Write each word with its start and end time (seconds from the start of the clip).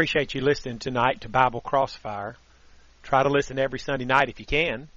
appreciate 0.00 0.32
you 0.32 0.40
listening 0.40 0.78
tonight 0.78 1.20
to 1.20 1.28
Bible 1.28 1.60
Crossfire. 1.60 2.34
Try 3.02 3.22
to 3.22 3.28
listen 3.28 3.58
every 3.58 3.78
Sunday 3.78 4.06
night 4.06 4.30
if 4.30 4.40
you 4.40 4.46
can. 4.46 4.88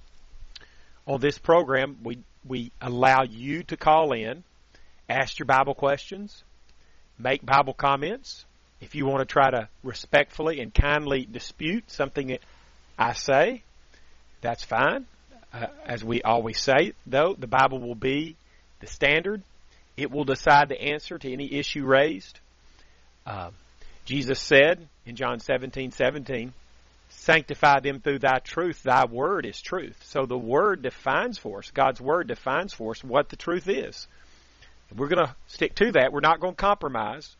On 1.06 1.20
this 1.20 1.36
program, 1.36 1.98
we 2.02 2.20
we 2.42 2.72
allow 2.80 3.22
you 3.22 3.64
to 3.64 3.76
call 3.76 4.14
in, 4.14 4.44
ask 5.06 5.38
your 5.38 5.44
Bible 5.44 5.74
questions, 5.74 6.42
make 7.18 7.44
Bible 7.44 7.74
comments. 7.74 8.46
If 8.80 8.94
you 8.94 9.04
want 9.04 9.20
to 9.20 9.30
try 9.30 9.50
to 9.50 9.68
respectfully 9.82 10.60
and 10.60 10.72
kindly 10.72 11.28
dispute 11.30 11.90
something 11.90 12.28
that 12.28 12.40
I 12.98 13.12
say, 13.12 13.62
that's 14.40 14.64
fine. 14.64 15.04
Uh, 15.52 15.66
as 15.84 16.02
we 16.02 16.22
always 16.22 16.58
say, 16.58 16.94
though, 17.06 17.36
the 17.38 17.46
Bible 17.46 17.78
will 17.78 17.94
be 17.94 18.36
the 18.80 18.86
standard. 18.86 19.42
It 19.98 20.10
will 20.10 20.24
decide 20.24 20.70
the 20.70 20.80
answer 20.80 21.18
to 21.18 21.30
any 21.30 21.52
issue 21.52 21.84
raised. 21.84 22.40
Uh, 23.26 23.50
Jesus 24.04 24.38
said 24.38 24.86
in 25.06 25.16
John 25.16 25.40
17, 25.40 25.92
17, 25.92 26.52
sanctify 27.08 27.80
them 27.80 28.00
through 28.00 28.18
thy 28.18 28.38
truth. 28.38 28.82
Thy 28.82 29.06
word 29.06 29.46
is 29.46 29.60
truth. 29.60 29.96
So 30.04 30.26
the 30.26 30.38
word 30.38 30.82
defines 30.82 31.38
for 31.38 31.58
us, 31.58 31.70
God's 31.70 32.00
word 32.00 32.28
defines 32.28 32.72
for 32.72 32.92
us 32.92 33.02
what 33.02 33.28
the 33.28 33.36
truth 33.36 33.68
is. 33.68 34.06
We're 34.94 35.08
going 35.08 35.26
to 35.26 35.34
stick 35.48 35.74
to 35.76 35.92
that. 35.92 36.12
We're 36.12 36.20
not 36.20 36.40
going 36.40 36.54
to 36.54 36.60
compromise. 36.60 37.34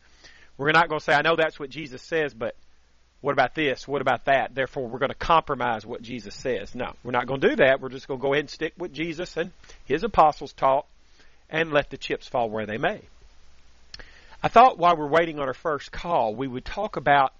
We're 0.57 0.71
not 0.71 0.89
going 0.89 0.99
to 0.99 1.03
say, 1.03 1.13
I 1.13 1.21
know 1.21 1.35
that's 1.35 1.59
what 1.59 1.69
Jesus 1.69 2.01
says, 2.01 2.33
but 2.33 2.55
what 3.21 3.33
about 3.33 3.55
this? 3.55 3.87
What 3.87 4.01
about 4.01 4.25
that? 4.25 4.53
Therefore, 4.53 4.87
we're 4.87 4.99
going 4.99 5.09
to 5.09 5.15
compromise 5.15 5.85
what 5.85 6.01
Jesus 6.01 6.35
says. 6.35 6.75
No, 6.75 6.93
we're 7.03 7.11
not 7.11 7.27
going 7.27 7.41
to 7.41 7.49
do 7.49 7.55
that. 7.57 7.81
We're 7.81 7.89
just 7.89 8.07
going 8.07 8.19
to 8.19 8.21
go 8.21 8.33
ahead 8.33 8.43
and 8.43 8.49
stick 8.49 8.73
with 8.77 8.93
Jesus 8.93 9.37
and 9.37 9.51
his 9.85 10.03
apostles 10.03 10.53
taught 10.53 10.85
and 11.49 11.71
let 11.71 11.89
the 11.89 11.97
chips 11.97 12.27
fall 12.27 12.49
where 12.49 12.65
they 12.65 12.77
may. 12.77 13.01
I 14.45 14.47
thought 14.47 14.77
while 14.77 14.95
we're 14.95 15.07
waiting 15.07 15.39
on 15.39 15.47
our 15.47 15.55
first 15.55 15.91
call, 15.91 16.35
we 16.35 16.47
would 16.47 16.65
talk 16.65 16.97
about 16.97 17.33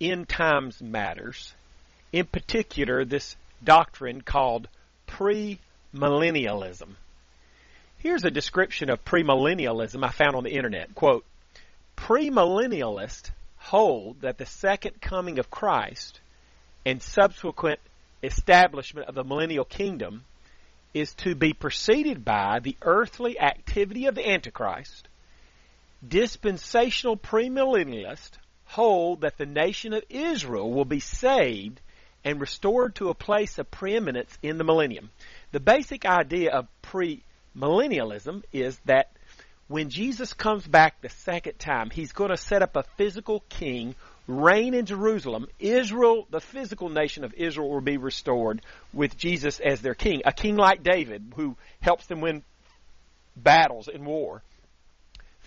end 0.00 0.28
times 0.28 0.80
matters, 0.80 1.52
in 2.12 2.24
particular, 2.24 3.04
this 3.04 3.34
doctrine 3.64 4.20
called 4.20 4.68
premillennialism. 5.08 6.90
Here's 7.98 8.22
a 8.22 8.30
description 8.30 8.90
of 8.90 9.04
premillennialism 9.04 10.04
I 10.04 10.10
found 10.10 10.36
on 10.36 10.44
the 10.44 10.54
internet. 10.54 10.94
Quote, 10.94 11.24
premillennialists 11.96 13.32
hold 13.56 14.20
that 14.20 14.38
the 14.38 14.46
second 14.46 15.00
coming 15.00 15.40
of 15.40 15.50
Christ 15.50 16.20
and 16.86 17.02
subsequent 17.02 17.80
establishment 18.22 19.08
of 19.08 19.16
the 19.16 19.24
millennial 19.24 19.64
kingdom 19.64 20.22
is 20.94 21.12
to 21.14 21.34
be 21.34 21.54
preceded 21.54 22.24
by 22.24 22.60
the 22.60 22.76
earthly 22.82 23.40
activity 23.40 24.06
of 24.06 24.14
the 24.14 24.30
Antichrist. 24.30 25.08
Dispensational 26.06 27.16
premillennialists 27.16 28.32
hold 28.64 29.20
that 29.20 29.36
the 29.36 29.46
nation 29.46 29.92
of 29.92 30.04
Israel 30.08 30.70
will 30.70 30.84
be 30.84 31.00
saved 31.00 31.80
and 32.24 32.40
restored 32.40 32.94
to 32.94 33.08
a 33.08 33.14
place 33.14 33.58
of 33.58 33.70
preeminence 33.70 34.36
in 34.42 34.58
the 34.58 34.64
millennium. 34.64 35.10
The 35.52 35.60
basic 35.60 36.04
idea 36.04 36.52
of 36.52 36.68
premillennialism 36.82 38.44
is 38.52 38.78
that 38.86 39.10
when 39.68 39.90
Jesus 39.90 40.32
comes 40.32 40.66
back 40.66 41.00
the 41.00 41.08
second 41.08 41.58
time, 41.58 41.90
he's 41.90 42.12
going 42.12 42.30
to 42.30 42.36
set 42.36 42.62
up 42.62 42.76
a 42.76 42.84
physical 42.96 43.44
king, 43.48 43.94
reign 44.26 44.74
in 44.74 44.86
Jerusalem. 44.86 45.46
Israel, 45.58 46.26
the 46.30 46.40
physical 46.40 46.88
nation 46.88 47.24
of 47.24 47.34
Israel, 47.34 47.70
will 47.70 47.80
be 47.80 47.96
restored 47.96 48.62
with 48.92 49.16
Jesus 49.16 49.60
as 49.60 49.80
their 49.80 49.94
king. 49.94 50.22
A 50.24 50.32
king 50.32 50.56
like 50.56 50.82
David, 50.82 51.34
who 51.36 51.56
helps 51.80 52.06
them 52.06 52.20
win 52.20 52.42
battles 53.36 53.88
in 53.88 54.04
war, 54.04 54.42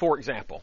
for 0.03 0.17
example. 0.17 0.61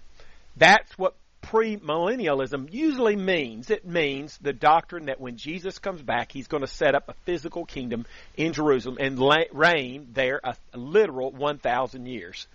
That's 0.59 0.99
what 0.99 1.15
premillennialism 1.43 2.71
usually 2.71 3.17
means. 3.17 3.71
It 3.71 3.87
means 3.87 4.37
the 4.43 4.53
doctrine 4.53 5.07
that 5.07 5.19
when 5.19 5.39
Jesus 5.39 5.79
comes 5.79 6.03
back, 6.03 6.31
he's 6.31 6.47
going 6.47 6.61
to 6.61 6.67
set 6.67 6.95
up 6.95 7.09
a 7.09 7.15
physical 7.25 7.65
kingdom 7.65 8.05
in 8.37 8.53
Jerusalem 8.53 8.99
and 9.01 9.19
reign 9.55 10.09
there 10.13 10.43
a, 10.45 10.55
literal 10.75 11.31
1,000 11.31 12.05
years. 12.05 12.47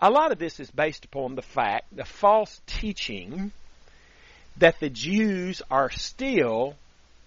A 0.00 0.10
lot 0.10 0.30
of 0.30 0.38
this 0.38 0.60
is 0.60 0.70
based 0.70 1.06
upon 1.06 1.34
the 1.34 1.40
fact, 1.40 1.96
the 1.96 2.04
false 2.04 2.60
teaching 2.66 3.50
that 4.58 4.78
the 4.80 4.90
Jews 4.90 5.62
are 5.70 5.88
still 5.88 6.74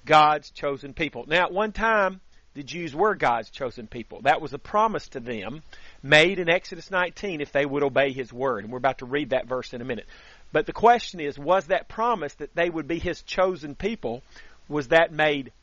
God's 0.06 0.52
chosen 0.52 0.94
people. 0.94 1.26
Now, 1.28 1.46
at 1.46 1.52
one 1.52 1.72
time, 1.72 2.22
the 2.54 2.64
Jews 2.64 2.94
were 2.94 3.16
God's 3.16 3.50
chosen 3.50 3.88
people. 3.88 4.22
That 4.24 4.42
was 4.42 4.54
a 4.54 4.60
promise 4.60 5.08
to 5.10 5.20
them 5.20 5.64
made 6.04 6.38
in 6.38 6.50
Exodus 6.50 6.92
19 6.92 7.40
if 7.40 7.52
they 7.52 7.66
would 7.66 7.84
obey 7.84 8.12
His 8.12 8.34
word. 8.34 8.64
And 8.64 8.72
we're 8.72 8.78
about 8.78 9.00
to 9.00 9.06
read 9.06 9.30
that 9.30 9.48
verse 9.48 9.74
in 9.74 9.82
a 9.82 9.86
minute. 9.86 10.06
But 10.52 10.66
the 10.66 10.74
question 10.74 11.22
is, 11.22 11.40
was 11.40 11.68
that 11.68 11.88
promise 11.88 12.34
that 12.36 12.54
they 12.54 12.70
would 12.70 12.88
be 12.88 13.00
His 13.00 13.22
chosen 13.22 13.76
people, 13.76 14.22
was 14.68 14.90
that 14.90 15.14
made 15.14 15.54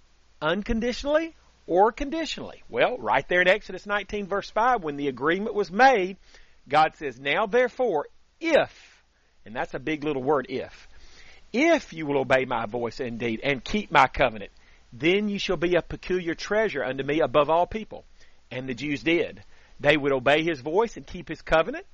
unconditionally 0.40 1.34
or 1.66 1.92
conditionally? 1.92 2.62
Well, 2.70 2.96
right 2.96 3.28
there 3.28 3.42
in 3.42 3.48
Exodus 3.48 3.84
19 3.84 4.26
verse 4.26 4.50
5, 4.50 4.82
when 4.82 4.96
the 4.96 5.08
agreement 5.08 5.54
was 5.54 5.70
made, 5.70 6.16
God 6.68 6.96
says, 6.96 7.18
Now 7.20 7.46
therefore, 7.46 8.06
if, 8.40 9.02
and 9.44 9.54
that's 9.54 9.74
a 9.74 9.78
big 9.78 10.04
little 10.04 10.22
word, 10.22 10.46
if, 10.48 10.88
if 11.52 11.92
you 11.92 12.06
will 12.06 12.18
obey 12.18 12.46
my 12.46 12.66
voice 12.66 13.00
indeed 13.00 13.40
and 13.42 13.62
keep 13.62 13.90
my 13.90 14.06
covenant, 14.06 14.52
then 14.92 15.28
you 15.28 15.38
shall 15.38 15.56
be 15.56 15.74
a 15.74 15.82
peculiar 15.82 16.34
treasure 16.34 16.82
unto 16.82 17.04
me 17.04 17.20
above 17.20 17.50
all 17.50 17.66
people. 17.66 18.04
And 18.50 18.68
the 18.68 18.74
Jews 18.74 19.02
did. 19.02 19.42
They 19.80 19.96
would 19.96 20.12
obey 20.12 20.42
his 20.42 20.60
voice 20.60 20.96
and 20.96 21.06
keep 21.06 21.28
his 21.28 21.42
covenant, 21.42 21.86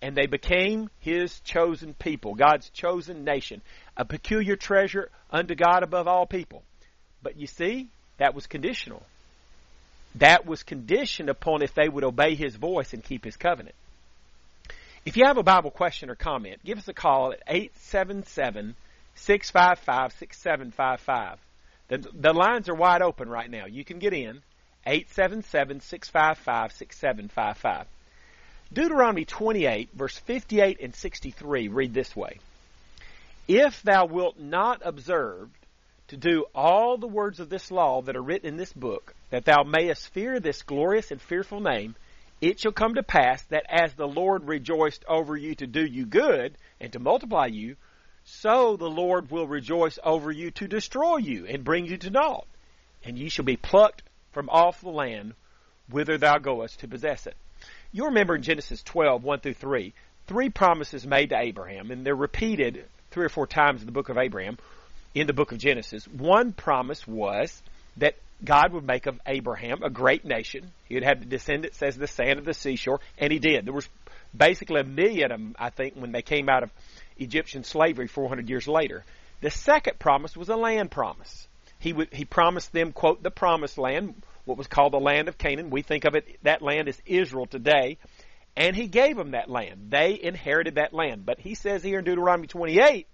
and 0.00 0.16
they 0.16 0.26
became 0.26 0.90
his 1.00 1.40
chosen 1.40 1.94
people, 1.94 2.34
God's 2.34 2.70
chosen 2.70 3.24
nation, 3.24 3.60
a 3.96 4.04
peculiar 4.04 4.56
treasure 4.56 5.10
unto 5.30 5.54
God 5.54 5.82
above 5.82 6.08
all 6.08 6.26
people. 6.26 6.62
But 7.22 7.36
you 7.36 7.46
see, 7.46 7.88
that 8.16 8.34
was 8.34 8.46
conditional. 8.46 9.02
That 10.16 10.46
was 10.46 10.62
conditioned 10.62 11.28
upon 11.28 11.62
if 11.62 11.74
they 11.74 11.88
would 11.88 12.04
obey 12.04 12.34
his 12.34 12.56
voice 12.56 12.92
and 12.92 13.04
keep 13.04 13.24
his 13.24 13.36
covenant. 13.36 13.74
If 15.04 15.16
you 15.16 15.26
have 15.26 15.38
a 15.38 15.42
Bible 15.42 15.70
question 15.70 16.10
or 16.10 16.16
comment, 16.16 16.64
give 16.64 16.78
us 16.78 16.88
a 16.88 16.94
call 16.94 17.32
at 17.32 17.42
877 17.46 18.74
655 19.14 20.12
6755. 20.12 21.38
The 21.88 22.34
lines 22.34 22.68
are 22.68 22.74
wide 22.74 23.00
open 23.00 23.28
right 23.30 23.50
now. 23.50 23.64
You 23.64 23.82
can 23.82 23.98
get 23.98 24.12
in 24.12 24.42
877 24.86 25.80
655 25.80 26.72
6755. 26.72 27.86
Deuteronomy 28.70 29.24
28, 29.24 29.88
verse 29.94 30.18
58 30.18 30.80
and 30.82 30.94
63 30.94 31.68
read 31.68 31.94
this 31.94 32.14
way 32.14 32.38
If 33.46 33.82
thou 33.82 34.04
wilt 34.04 34.38
not 34.38 34.82
observe 34.84 35.48
to 36.08 36.18
do 36.18 36.44
all 36.54 36.98
the 36.98 37.06
words 37.06 37.40
of 37.40 37.48
this 37.48 37.70
law 37.70 38.02
that 38.02 38.16
are 38.16 38.22
written 38.22 38.48
in 38.48 38.56
this 38.58 38.72
book, 38.72 39.14
that 39.30 39.46
thou 39.46 39.62
mayest 39.62 40.12
fear 40.12 40.40
this 40.40 40.62
glorious 40.62 41.10
and 41.10 41.20
fearful 41.22 41.60
name, 41.60 41.94
it 42.42 42.60
shall 42.60 42.72
come 42.72 42.94
to 42.94 43.02
pass 43.02 43.42
that 43.44 43.64
as 43.68 43.94
the 43.94 44.06
Lord 44.06 44.46
rejoiced 44.46 45.04
over 45.08 45.36
you 45.36 45.54
to 45.54 45.66
do 45.66 45.84
you 45.84 46.04
good 46.04 46.56
and 46.80 46.92
to 46.92 46.98
multiply 46.98 47.46
you, 47.46 47.76
so 48.30 48.76
the 48.76 48.90
Lord 48.90 49.30
will 49.30 49.46
rejoice 49.46 49.98
over 50.04 50.30
you 50.30 50.50
to 50.52 50.68
destroy 50.68 51.16
you 51.16 51.46
and 51.46 51.64
bring 51.64 51.86
you 51.86 51.96
to 51.96 52.10
naught. 52.10 52.46
And 53.04 53.18
ye 53.18 53.28
shall 53.30 53.44
be 53.44 53.56
plucked 53.56 54.02
from 54.32 54.50
off 54.50 54.80
the 54.80 54.90
land 54.90 55.32
whither 55.88 56.18
thou 56.18 56.38
goest 56.38 56.80
to 56.80 56.88
possess 56.88 57.26
it. 57.26 57.36
You 57.90 58.06
remember 58.06 58.36
in 58.36 58.42
Genesis 58.42 58.82
12, 58.82 59.24
1 59.24 59.40
through 59.40 59.54
3, 59.54 59.94
three 60.26 60.50
promises 60.50 61.06
made 61.06 61.30
to 61.30 61.38
Abraham, 61.38 61.90
and 61.90 62.04
they're 62.04 62.14
repeated 62.14 62.84
three 63.10 63.24
or 63.24 63.30
four 63.30 63.46
times 63.46 63.80
in 63.80 63.86
the 63.86 63.92
book 63.92 64.10
of 64.10 64.18
Abraham, 64.18 64.58
in 65.14 65.26
the 65.26 65.32
book 65.32 65.52
of 65.52 65.58
Genesis. 65.58 66.06
One 66.06 66.52
promise 66.52 67.06
was 67.08 67.62
that 67.96 68.14
God 68.44 68.72
would 68.74 68.84
make 68.84 69.06
of 69.06 69.18
Abraham 69.26 69.82
a 69.82 69.90
great 69.90 70.26
nation. 70.26 70.70
He 70.86 70.94
would 70.94 71.04
have 71.04 71.28
descendants 71.28 71.82
as 71.82 71.96
the 71.96 72.06
sand 72.06 72.38
of 72.38 72.44
the 72.44 72.54
seashore, 72.54 73.00
and 73.16 73.32
he 73.32 73.38
did. 73.38 73.64
There 73.64 73.72
was 73.72 73.88
basically 74.36 74.82
a 74.82 74.84
million 74.84 75.32
of 75.32 75.40
them, 75.40 75.56
I 75.58 75.70
think, 75.70 75.94
when 75.94 76.12
they 76.12 76.22
came 76.22 76.50
out 76.50 76.62
of 76.62 76.70
Egyptian 77.18 77.64
slavery 77.64 78.06
400 78.06 78.48
years 78.48 78.68
later. 78.68 79.04
The 79.40 79.50
second 79.50 79.98
promise 79.98 80.36
was 80.36 80.48
a 80.48 80.56
land 80.56 80.90
promise. 80.90 81.46
He 81.78 81.92
would, 81.92 82.12
he 82.12 82.24
promised 82.24 82.72
them, 82.72 82.92
quote, 82.92 83.22
the 83.22 83.30
promised 83.30 83.78
land, 83.78 84.22
what 84.44 84.58
was 84.58 84.66
called 84.66 84.92
the 84.92 85.00
land 85.00 85.28
of 85.28 85.38
Canaan. 85.38 85.70
We 85.70 85.82
think 85.82 86.04
of 86.04 86.14
it, 86.14 86.26
that 86.42 86.62
land 86.62 86.88
as 86.88 87.00
Israel 87.06 87.46
today. 87.46 87.98
And 88.56 88.74
he 88.74 88.88
gave 88.88 89.16
them 89.16 89.32
that 89.32 89.48
land. 89.48 89.90
They 89.90 90.18
inherited 90.20 90.74
that 90.74 90.92
land. 90.92 91.24
But 91.24 91.38
he 91.38 91.54
says 91.54 91.82
here 91.82 92.00
in 92.00 92.04
Deuteronomy 92.04 92.48
28, 92.48 93.06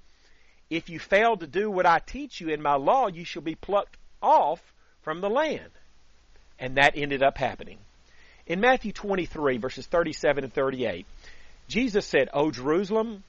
if 0.70 0.88
you 0.88 0.98
fail 0.98 1.36
to 1.36 1.46
do 1.46 1.70
what 1.70 1.84
I 1.84 1.98
teach 1.98 2.40
you 2.40 2.48
in 2.48 2.62
my 2.62 2.76
law, 2.76 3.08
you 3.08 3.24
shall 3.24 3.42
be 3.42 3.54
plucked 3.54 3.98
off 4.22 4.60
from 5.02 5.20
the 5.20 5.28
land. 5.28 5.70
And 6.58 6.76
that 6.76 6.96
ended 6.96 7.22
up 7.22 7.36
happening. 7.36 7.78
In 8.46 8.60
Matthew 8.60 8.92
23, 8.92 9.58
verses 9.58 9.86
37 9.86 10.44
and 10.44 10.52
38, 10.52 11.06
Jesus 11.68 12.06
said, 12.06 12.28
O 12.32 12.50
Jerusalem, 12.50 13.22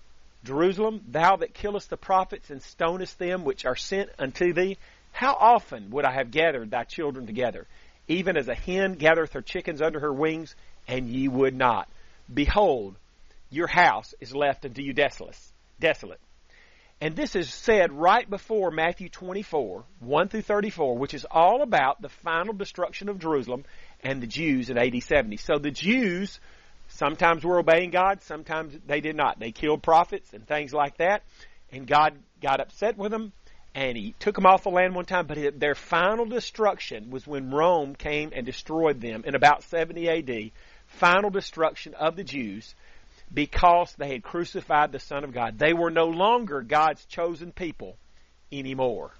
Jerusalem, 0.45 1.01
thou 1.07 1.37
that 1.37 1.53
killest 1.53 1.89
the 1.89 1.97
prophets 1.97 2.49
and 2.49 2.61
stonest 2.61 3.19
them 3.19 3.43
which 3.43 3.65
are 3.65 3.75
sent 3.75 4.09
unto 4.17 4.53
thee, 4.53 4.77
how 5.11 5.33
often 5.33 5.89
would 5.91 6.05
I 6.05 6.13
have 6.13 6.31
gathered 6.31 6.71
thy 6.71 6.83
children 6.83 7.25
together, 7.25 7.67
even 8.07 8.37
as 8.37 8.47
a 8.47 8.55
hen 8.55 8.93
gathereth 8.93 9.33
her 9.33 9.41
chickens 9.41 9.81
under 9.81 9.99
her 9.99 10.13
wings, 10.13 10.55
and 10.87 11.09
ye 11.09 11.27
would 11.27 11.55
not? 11.55 11.89
Behold, 12.31 12.95
your 13.49 13.67
house 13.67 14.13
is 14.19 14.35
left 14.35 14.65
unto 14.65 14.81
you 14.81 14.93
desolate. 14.93 15.37
desolate. 15.79 16.19
And 17.01 17.15
this 17.15 17.35
is 17.35 17.53
said 17.53 17.91
right 17.91 18.29
before 18.29 18.71
Matthew 18.71 19.09
24, 19.09 19.83
1 19.99 20.27
through 20.29 20.41
34, 20.41 20.97
which 20.97 21.13
is 21.13 21.25
all 21.29 21.61
about 21.61 22.01
the 22.01 22.09
final 22.09 22.53
destruction 22.53 23.09
of 23.09 23.19
Jerusalem 23.19 23.65
and 24.01 24.21
the 24.21 24.27
Jews 24.27 24.69
in 24.69 24.77
AD 24.77 25.03
70. 25.03 25.37
So 25.37 25.57
the 25.57 25.71
Jews 25.71 26.39
sometimes 26.95 27.43
were 27.43 27.59
obeying 27.59 27.91
God, 27.91 28.21
sometimes 28.23 28.77
they 28.85 29.01
did 29.01 29.15
not. 29.15 29.39
They 29.39 29.51
killed 29.51 29.83
prophets 29.83 30.33
and 30.33 30.45
things 30.45 30.73
like 30.73 30.97
that, 30.97 31.23
and 31.71 31.87
God 31.87 32.17
got 32.41 32.59
upset 32.59 32.97
with 32.97 33.11
them 33.11 33.31
and 33.75 33.97
he 33.97 34.15
took 34.19 34.35
them 34.35 34.45
off 34.45 34.63
the 34.63 34.69
land 34.69 34.95
one 34.95 35.03
time, 35.03 35.27
but 35.27 35.59
their 35.59 35.75
final 35.75 36.25
destruction 36.25 37.11
was 37.11 37.27
when 37.27 37.51
Rome 37.51 37.93
came 37.93 38.31
and 38.33 38.45
destroyed 38.45 39.01
them 39.01 39.23
in 39.25 39.35
about 39.35 39.63
70 39.63 40.09
AD. 40.09 40.51
Final 40.87 41.29
destruction 41.29 41.93
of 41.93 42.15
the 42.15 42.23
Jews 42.23 42.73
because 43.33 43.93
they 43.97 44.07
had 44.07 44.23
crucified 44.23 44.93
the 44.93 44.99
Son 44.99 45.25
of 45.25 45.33
God. 45.33 45.59
They 45.59 45.73
were 45.73 45.91
no 45.91 46.05
longer 46.05 46.61
God's 46.61 47.03
chosen 47.05 47.51
people 47.51 47.97
anymore. 48.49 49.11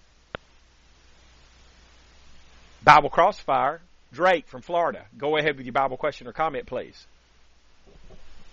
Bible 2.82 3.10
Crossfire, 3.10 3.82
Drake 4.14 4.48
from 4.48 4.62
Florida. 4.62 5.06
Go 5.18 5.36
ahead 5.38 5.58
with 5.58 5.66
your 5.66 5.74
Bible 5.74 5.98
question 5.98 6.28
or 6.28 6.34
comment, 6.34 6.66
please. 6.66 7.06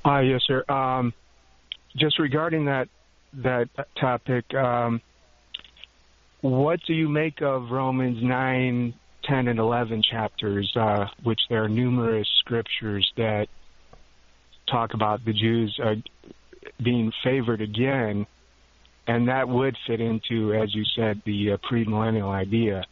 Uh, 0.04 0.20
yes, 0.20 0.43
sir. 0.46 0.64
Um, 0.69 1.12
just 1.96 2.19
regarding 2.19 2.66
that 2.66 2.88
that 3.34 3.69
topic, 3.99 4.52
um, 4.54 5.00
what 6.40 6.81
do 6.87 6.93
you 6.93 7.08
make 7.08 7.40
of 7.40 7.70
Romans 7.70 8.22
9, 8.22 8.94
10, 9.25 9.49
and 9.49 9.58
11 9.58 10.02
chapters, 10.02 10.70
uh, 10.76 11.06
which 11.22 11.40
there 11.49 11.64
are 11.64 11.69
numerous 11.69 12.28
scriptures 12.40 13.10
that 13.16 13.49
talk 14.66 14.94
about 14.94 15.25
the 15.25 15.32
Jews 15.32 15.78
uh, 15.82 15.94
being 16.82 17.12
favored 17.22 17.60
again, 17.60 18.26
and 19.06 19.28
that 19.28 19.49
would 19.49 19.76
fit 19.87 20.00
into, 20.00 20.52
as 20.52 20.75
you 20.75 20.84
said, 20.96 21.22
the 21.25 21.52
uh, 21.52 21.56
premillennial 21.58 22.31
idea. 22.31 22.84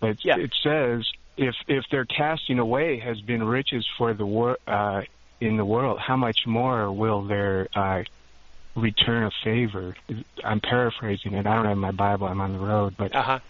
But 0.00 0.24
yeah. 0.24 0.36
it 0.38 0.54
says 0.62 1.06
if 1.36 1.54
if 1.68 1.84
their 1.90 2.04
casting 2.04 2.58
away 2.58 2.98
has 2.98 3.20
been 3.20 3.42
riches 3.42 3.86
for 3.96 4.12
the 4.14 4.26
wor- 4.26 4.58
uh, 4.66 5.02
in 5.40 5.56
the 5.56 5.64
world, 5.64 5.98
how 5.98 6.16
much 6.16 6.46
more 6.46 6.90
will 6.90 7.22
their 7.26 7.68
uh, 7.74 8.02
return 8.76 9.24
of 9.24 9.32
favor. 9.42 9.96
I'm 10.44 10.60
paraphrasing 10.60 11.34
it. 11.34 11.46
I 11.46 11.54
don't 11.56 11.64
have 11.64 11.78
my 11.78 11.92
Bible. 11.92 12.26
I'm 12.26 12.40
on 12.40 12.52
the 12.52 12.58
road, 12.58 12.94
but 12.96 13.14
uh-huh. 13.14 13.40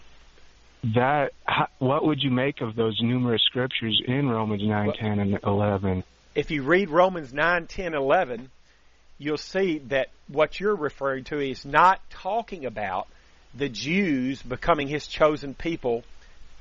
that. 0.95 1.33
How, 1.45 1.67
what 1.79 2.05
would 2.05 2.23
you 2.23 2.31
make 2.31 2.61
of 2.61 2.75
those 2.75 2.97
numerous 3.01 3.41
scriptures 3.43 4.01
in 4.05 4.29
Romans 4.29 4.63
nine, 4.63 4.87
well, 4.87 4.95
ten, 4.95 5.19
and 5.19 5.39
eleven? 5.43 6.03
If 6.33 6.51
you 6.51 6.63
read 6.63 6.89
Romans 6.89 7.33
nine, 7.33 7.67
ten, 7.67 7.93
eleven, 7.93 8.49
you'll 9.17 9.37
see 9.37 9.79
that 9.89 10.09
what 10.27 10.59
you're 10.59 10.75
referring 10.75 11.25
to 11.25 11.39
is 11.39 11.65
not 11.65 11.99
talking 12.09 12.65
about 12.65 13.07
the 13.53 13.69
Jews 13.69 14.41
becoming 14.41 14.87
His 14.87 15.07
chosen 15.07 15.53
people 15.53 16.03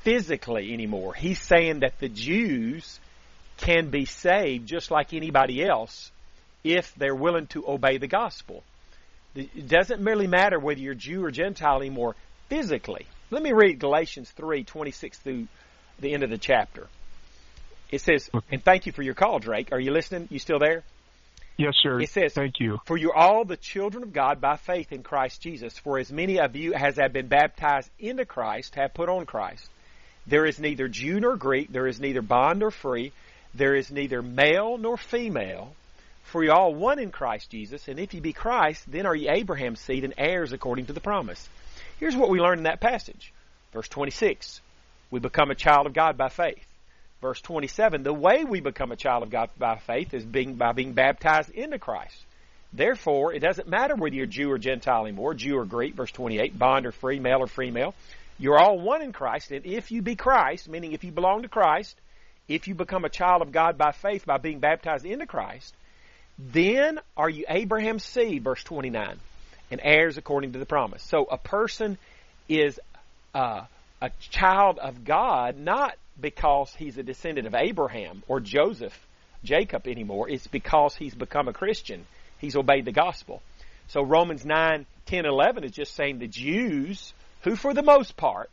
physically 0.00 0.72
anymore. 0.72 1.14
He's 1.14 1.40
saying 1.40 1.80
that 1.80 1.98
the 1.98 2.08
Jews 2.08 3.00
can 3.56 3.90
be 3.90 4.04
saved 4.04 4.66
just 4.66 4.90
like 4.90 5.14
anybody 5.14 5.64
else 5.64 6.10
if 6.64 6.94
they're 6.94 7.14
willing 7.14 7.46
to 7.48 7.68
obey 7.68 7.98
the 7.98 8.06
gospel. 8.06 8.62
It 9.34 9.68
doesn't 9.68 10.00
merely 10.00 10.26
matter 10.26 10.58
whether 10.58 10.80
you're 10.80 10.94
Jew 10.94 11.24
or 11.24 11.30
Gentile 11.30 11.76
anymore 11.76 12.16
physically. 12.48 13.06
Let 13.30 13.42
me 13.42 13.52
read 13.52 13.78
Galatians 13.78 14.30
3 14.30 14.64
26 14.64 15.18
through 15.18 15.46
the 15.98 16.14
end 16.14 16.22
of 16.22 16.30
the 16.30 16.38
chapter. 16.38 16.88
It 17.90 18.00
says, 18.00 18.28
and 18.50 18.64
thank 18.64 18.86
you 18.86 18.92
for 18.92 19.02
your 19.02 19.14
call, 19.14 19.38
Drake. 19.38 19.68
Are 19.72 19.80
you 19.80 19.92
listening? 19.92 20.28
You 20.30 20.38
still 20.38 20.58
there? 20.58 20.82
Yes, 21.56 21.74
sir. 21.82 22.00
It 22.00 22.10
says, 22.10 22.34
Thank 22.34 22.60
you. 22.60 22.78
For 22.84 22.96
you're 22.96 23.16
all 23.16 23.44
the 23.44 23.56
children 23.56 24.02
of 24.02 24.12
God 24.12 24.40
by 24.40 24.56
faith 24.56 24.92
in 24.92 25.02
Christ 25.02 25.40
Jesus. 25.40 25.78
For 25.78 25.98
as 25.98 26.12
many 26.12 26.38
of 26.38 26.54
you 26.54 26.74
as 26.74 26.96
have 26.96 27.12
been 27.12 27.28
baptized 27.28 27.90
into 27.98 28.26
Christ 28.26 28.74
have 28.74 28.92
put 28.92 29.08
on 29.08 29.24
Christ. 29.24 29.70
There 30.26 30.44
is 30.44 30.58
neither 30.58 30.88
Jew 30.88 31.20
nor 31.20 31.36
Greek, 31.36 31.72
there 31.72 31.86
is 31.86 32.00
neither 32.00 32.20
bond 32.20 32.58
nor 32.58 32.70
free, 32.70 33.12
there 33.56 33.74
is 33.74 33.90
neither 33.90 34.22
male 34.22 34.78
nor 34.78 34.96
female 34.96 35.74
for 36.24 36.42
ye 36.42 36.50
all 36.50 36.74
one 36.74 36.98
in 36.98 37.12
Christ 37.12 37.50
Jesus, 37.50 37.86
and 37.88 38.00
if 38.00 38.12
ye 38.12 38.20
be 38.20 38.32
Christ, 38.32 38.90
then 38.90 39.06
are 39.06 39.14
ye 39.14 39.28
Abraham's 39.28 39.80
seed 39.80 40.04
and 40.04 40.14
heirs 40.18 40.52
according 40.52 40.86
to 40.86 40.92
the 40.92 41.00
promise. 41.00 41.48
Here's 41.98 42.16
what 42.16 42.30
we 42.30 42.40
learn 42.40 42.58
in 42.58 42.64
that 42.64 42.80
passage. 42.80 43.32
Verse 43.72 43.88
26, 43.88 44.60
we 45.10 45.20
become 45.20 45.50
a 45.50 45.54
child 45.54 45.86
of 45.86 45.94
God 45.94 46.16
by 46.16 46.28
faith. 46.28 46.66
Verse 47.22 47.40
27, 47.40 48.02
the 48.02 48.12
way 48.12 48.44
we 48.44 48.60
become 48.60 48.92
a 48.92 48.96
child 48.96 49.22
of 49.22 49.30
God 49.30 49.50
by 49.56 49.78
faith 49.78 50.12
is 50.12 50.24
being, 50.24 50.54
by 50.54 50.72
being 50.72 50.92
baptized 50.92 51.50
into 51.50 51.78
Christ. 51.78 52.16
Therefore, 52.72 53.32
it 53.32 53.40
doesn't 53.40 53.68
matter 53.68 53.94
whether 53.94 54.14
you're 54.14 54.26
Jew 54.26 54.50
or 54.50 54.58
Gentile 54.58 55.06
anymore, 55.06 55.32
Jew 55.34 55.56
or 55.56 55.64
Greek, 55.64 55.94
verse 55.94 56.10
28, 56.10 56.58
bond 56.58 56.86
or 56.86 56.92
free, 56.92 57.20
male 57.20 57.38
or 57.38 57.46
female. 57.46 57.94
You're 58.38 58.58
all 58.58 58.78
one 58.78 59.00
in 59.00 59.12
Christ, 59.12 59.52
and 59.52 59.64
if 59.64 59.90
you 59.90 60.02
be 60.02 60.16
Christ, 60.16 60.68
meaning 60.68 60.92
if 60.92 61.04
you 61.04 61.12
belong 61.12 61.42
to 61.42 61.48
Christ, 61.48 61.96
if 62.48 62.68
you 62.68 62.74
become 62.74 63.04
a 63.04 63.08
child 63.08 63.42
of 63.42 63.52
God 63.52 63.76
by 63.76 63.92
faith 63.92 64.26
by 64.26 64.38
being 64.38 64.60
baptized 64.60 65.04
into 65.04 65.26
Christ, 65.26 65.74
then 66.38 67.00
are 67.16 67.30
you 67.30 67.44
Abraham's 67.48 68.04
seed, 68.04 68.44
verse 68.44 68.62
29, 68.64 69.18
and 69.70 69.80
heirs 69.82 70.18
according 70.18 70.52
to 70.52 70.58
the 70.58 70.66
promise. 70.66 71.02
So 71.02 71.24
a 71.30 71.38
person 71.38 71.98
is 72.48 72.78
uh, 73.34 73.64
a 74.00 74.10
child 74.30 74.78
of 74.78 75.04
God 75.04 75.56
not 75.58 75.96
because 76.20 76.72
he's 76.78 76.98
a 76.98 77.02
descendant 77.02 77.46
of 77.46 77.54
Abraham 77.54 78.22
or 78.28 78.40
Joseph, 78.40 78.96
Jacob 79.44 79.86
anymore. 79.86 80.28
It's 80.28 80.46
because 80.46 80.94
he's 80.94 81.14
become 81.14 81.48
a 81.48 81.52
Christian. 81.52 82.06
He's 82.38 82.56
obeyed 82.56 82.84
the 82.84 82.92
gospel. 82.92 83.42
So 83.88 84.02
Romans 84.02 84.44
9, 84.44 84.86
10, 85.06 85.26
11 85.26 85.64
is 85.64 85.72
just 85.72 85.94
saying 85.94 86.18
the 86.18 86.26
Jews, 86.26 87.12
who 87.42 87.56
for 87.56 87.72
the 87.72 87.82
most 87.82 88.16
part, 88.16 88.50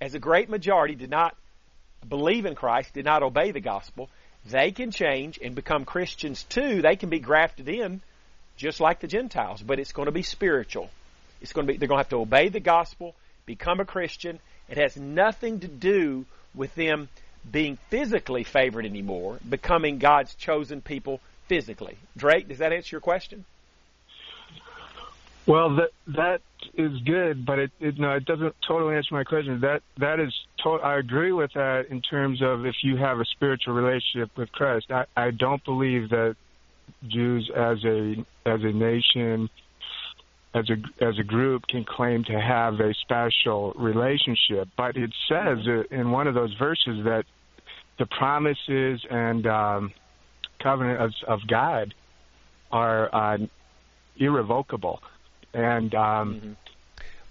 as 0.00 0.14
a 0.14 0.18
great 0.18 0.48
majority, 0.48 0.94
did 0.94 1.10
not 1.10 1.34
believe 2.06 2.46
in 2.46 2.54
Christ, 2.54 2.94
did 2.94 3.04
not 3.04 3.22
obey 3.22 3.50
the 3.50 3.60
gospel, 3.60 4.08
they 4.46 4.70
can 4.70 4.90
change 4.90 5.38
and 5.42 5.54
become 5.54 5.84
Christians 5.84 6.42
too. 6.44 6.82
They 6.82 6.96
can 6.96 7.10
be 7.10 7.18
grafted 7.18 7.68
in 7.68 8.00
just 8.56 8.80
like 8.80 9.00
the 9.00 9.06
Gentiles, 9.06 9.62
but 9.62 9.78
it's 9.78 9.92
going 9.92 10.06
to 10.06 10.12
be 10.12 10.22
spiritual. 10.22 10.90
It's 11.40 11.52
going 11.52 11.66
to 11.66 11.72
be, 11.72 11.78
they're 11.78 11.88
going 11.88 11.98
to 11.98 12.02
have 12.02 12.10
to 12.10 12.20
obey 12.20 12.48
the 12.48 12.60
gospel, 12.60 13.14
become 13.46 13.80
a 13.80 13.84
Christian. 13.84 14.40
It 14.68 14.78
has 14.78 14.96
nothing 14.96 15.60
to 15.60 15.68
do 15.68 16.26
with 16.54 16.74
them 16.74 17.08
being 17.50 17.78
physically 17.88 18.44
favored 18.44 18.84
anymore, 18.84 19.38
becoming 19.48 19.98
God's 19.98 20.34
chosen 20.34 20.80
people 20.80 21.20
physically. 21.46 21.96
Drake, 22.16 22.48
does 22.48 22.58
that 22.58 22.72
answer 22.72 22.96
your 22.96 23.00
question? 23.00 23.44
Well, 25.48 25.76
that 25.76 25.90
that 26.14 26.40
is 26.74 26.92
good, 27.06 27.46
but 27.46 27.58
it, 27.58 27.70
it 27.80 27.98
no, 27.98 28.12
it 28.12 28.26
doesn't 28.26 28.54
totally 28.66 28.96
answer 28.96 29.14
my 29.14 29.24
question. 29.24 29.58
That 29.62 29.80
that 29.96 30.20
is, 30.20 30.32
to, 30.62 30.72
I 30.72 30.98
agree 30.98 31.32
with 31.32 31.50
that 31.54 31.86
in 31.88 32.02
terms 32.02 32.42
of 32.42 32.66
if 32.66 32.74
you 32.82 32.98
have 32.98 33.18
a 33.18 33.24
spiritual 33.24 33.72
relationship 33.72 34.30
with 34.36 34.52
Christ. 34.52 34.90
I, 34.90 35.06
I 35.16 35.30
don't 35.30 35.64
believe 35.64 36.10
that 36.10 36.36
Jews 37.08 37.50
as 37.56 37.82
a 37.86 38.16
as 38.44 38.60
a 38.62 38.72
nation, 38.72 39.48
as 40.54 40.68
a 40.68 41.02
as 41.02 41.18
a 41.18 41.24
group, 41.24 41.66
can 41.66 41.82
claim 41.82 42.24
to 42.24 42.38
have 42.38 42.74
a 42.80 42.92
special 43.00 43.72
relationship. 43.72 44.68
But 44.76 44.98
it 44.98 45.10
says 45.30 45.58
in 45.90 46.10
one 46.10 46.26
of 46.26 46.34
those 46.34 46.52
verses 46.58 47.04
that 47.04 47.24
the 47.98 48.04
promises 48.04 49.00
and 49.10 49.46
um, 49.46 49.92
covenant 50.62 51.00
of, 51.00 51.12
of 51.26 51.40
God 51.48 51.94
are 52.70 53.14
uh, 53.14 53.38
irrevocable 54.18 55.00
and 55.54 55.94
um, 55.94 56.34
mm-hmm. 56.34 56.52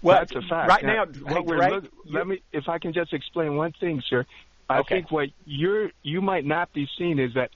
well, 0.02 0.18
that's 0.18 0.34
a 0.34 0.42
fact. 0.42 0.68
Right 0.68 0.84
now, 0.84 1.04
now 1.04 1.42
hey, 1.42 1.70
look, 1.70 1.84
let 2.06 2.26
me, 2.26 2.42
if 2.52 2.68
I 2.68 2.78
can 2.78 2.92
just 2.92 3.12
explain 3.12 3.56
one 3.56 3.72
thing, 3.78 4.02
sir. 4.08 4.26
I 4.70 4.80
okay. 4.80 4.96
think 4.96 5.10
what 5.10 5.28
you're 5.46 5.90
you 6.02 6.20
might 6.20 6.44
not 6.44 6.72
be 6.72 6.88
seeing 6.98 7.18
is 7.18 7.34
that, 7.34 7.50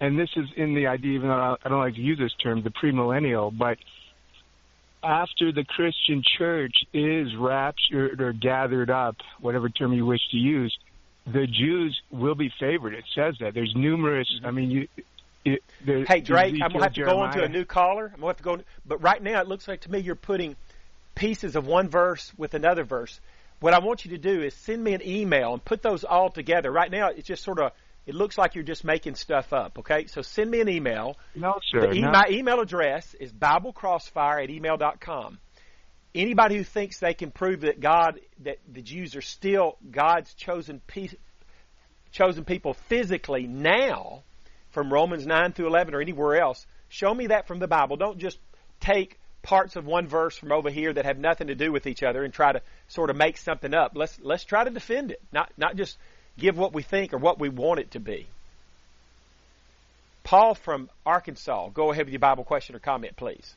and 0.00 0.18
this 0.18 0.28
is 0.36 0.46
in 0.56 0.74
the 0.74 0.86
idea, 0.86 1.12
even 1.12 1.28
though 1.28 1.56
I 1.64 1.68
don't 1.68 1.78
like 1.78 1.94
to 1.94 2.00
use 2.00 2.18
this 2.18 2.34
term, 2.42 2.62
the 2.62 2.70
premillennial, 2.70 3.56
but 3.56 3.78
after 5.02 5.52
the 5.52 5.64
Christian 5.64 6.22
church 6.36 6.74
is 6.92 7.34
raptured 7.36 8.20
or 8.20 8.32
gathered 8.32 8.90
up, 8.90 9.16
whatever 9.40 9.68
term 9.68 9.92
you 9.92 10.04
wish 10.04 10.20
to 10.32 10.36
use, 10.36 10.76
the 11.24 11.46
Jews 11.46 11.98
will 12.10 12.34
be 12.34 12.50
favored. 12.58 12.94
It 12.94 13.04
says 13.14 13.36
that. 13.40 13.54
There's 13.54 13.72
numerous. 13.76 14.28
I 14.44 14.50
mean, 14.50 14.70
you 14.70 14.88
it, 15.44 15.62
hey 16.06 16.20
Drake, 16.20 16.54
I'm 16.62 16.72
gonna 16.72 16.84
have 16.84 16.92
to 16.94 17.04
go 17.04 17.24
into 17.24 17.42
a 17.42 17.48
new 17.48 17.64
caller. 17.64 18.10
I'm 18.12 18.20
gonna 18.20 18.28
have 18.28 18.36
to 18.38 18.42
go, 18.42 18.58
but 18.84 19.02
right 19.02 19.22
now 19.22 19.40
it 19.40 19.48
looks 19.48 19.68
like 19.68 19.82
to 19.82 19.90
me 19.90 20.00
you're 20.00 20.14
putting 20.14 20.56
pieces 21.14 21.56
of 21.56 21.66
one 21.66 21.88
verse 21.88 22.32
with 22.36 22.54
another 22.54 22.84
verse. 22.84 23.20
What 23.60 23.74
I 23.74 23.80
want 23.80 24.04
you 24.04 24.12
to 24.12 24.18
do 24.18 24.42
is 24.42 24.54
send 24.54 24.82
me 24.82 24.94
an 24.94 25.06
email 25.06 25.52
and 25.52 25.64
put 25.64 25.82
those 25.82 26.04
all 26.04 26.30
together. 26.30 26.70
Right 26.70 26.90
now 26.90 27.08
it's 27.08 27.26
just 27.26 27.42
sort 27.42 27.58
of 27.58 27.72
it 28.06 28.14
looks 28.14 28.38
like 28.38 28.54
you're 28.54 28.64
just 28.64 28.84
making 28.84 29.16
stuff 29.16 29.52
up. 29.52 29.78
Okay, 29.80 30.06
so 30.06 30.22
send 30.22 30.50
me 30.50 30.62
an 30.62 30.68
email. 30.68 31.18
No, 31.34 31.60
sir. 31.70 31.92
E- 31.92 32.00
no. 32.00 32.10
My 32.10 32.24
email 32.30 32.60
address 32.60 33.14
is 33.14 33.30
biblecrossfire 33.30 34.42
at 34.42 34.48
email.com. 34.48 35.38
Anybody 36.14 36.56
who 36.56 36.64
thinks 36.64 37.00
they 37.00 37.12
can 37.12 37.30
prove 37.30 37.60
that 37.60 37.80
God, 37.80 38.18
that 38.44 38.60
the 38.66 38.80
Jews 38.80 39.14
are 39.14 39.20
still 39.20 39.76
God's 39.90 40.32
chosen 40.32 40.80
pe- 40.86 41.18
chosen 42.10 42.46
people 42.46 42.72
physically 42.72 43.46
now, 43.46 44.22
from 44.78 44.92
Romans 44.92 45.26
9 45.26 45.54
through 45.54 45.66
11 45.66 45.92
or 45.92 46.00
anywhere 46.00 46.40
else. 46.40 46.64
Show 46.88 47.12
me 47.12 47.26
that 47.26 47.48
from 47.48 47.58
the 47.58 47.66
Bible. 47.66 47.96
Don't 47.96 48.16
just 48.16 48.38
take 48.78 49.18
parts 49.42 49.74
of 49.74 49.86
one 49.86 50.06
verse 50.06 50.36
from 50.36 50.52
over 50.52 50.70
here 50.70 50.92
that 50.92 51.04
have 51.04 51.18
nothing 51.18 51.48
to 51.48 51.56
do 51.56 51.72
with 51.72 51.88
each 51.88 52.04
other 52.04 52.22
and 52.22 52.32
try 52.32 52.52
to 52.52 52.62
sort 52.86 53.10
of 53.10 53.16
make 53.16 53.38
something 53.38 53.74
up. 53.74 53.92
Let's 53.96 54.20
let's 54.22 54.44
try 54.44 54.62
to 54.62 54.70
defend 54.70 55.10
it, 55.10 55.20
not 55.32 55.50
not 55.56 55.74
just 55.74 55.98
give 56.38 56.56
what 56.56 56.72
we 56.72 56.84
think 56.84 57.12
or 57.12 57.18
what 57.18 57.40
we 57.40 57.48
want 57.48 57.80
it 57.80 57.90
to 57.90 57.98
be. 57.98 58.28
Paul 60.22 60.54
from 60.54 60.88
Arkansas, 61.04 61.70
go 61.70 61.90
ahead 61.90 62.04
with 62.04 62.12
your 62.12 62.20
Bible 62.20 62.44
question 62.44 62.76
or 62.76 62.78
comment, 62.78 63.16
please. 63.16 63.56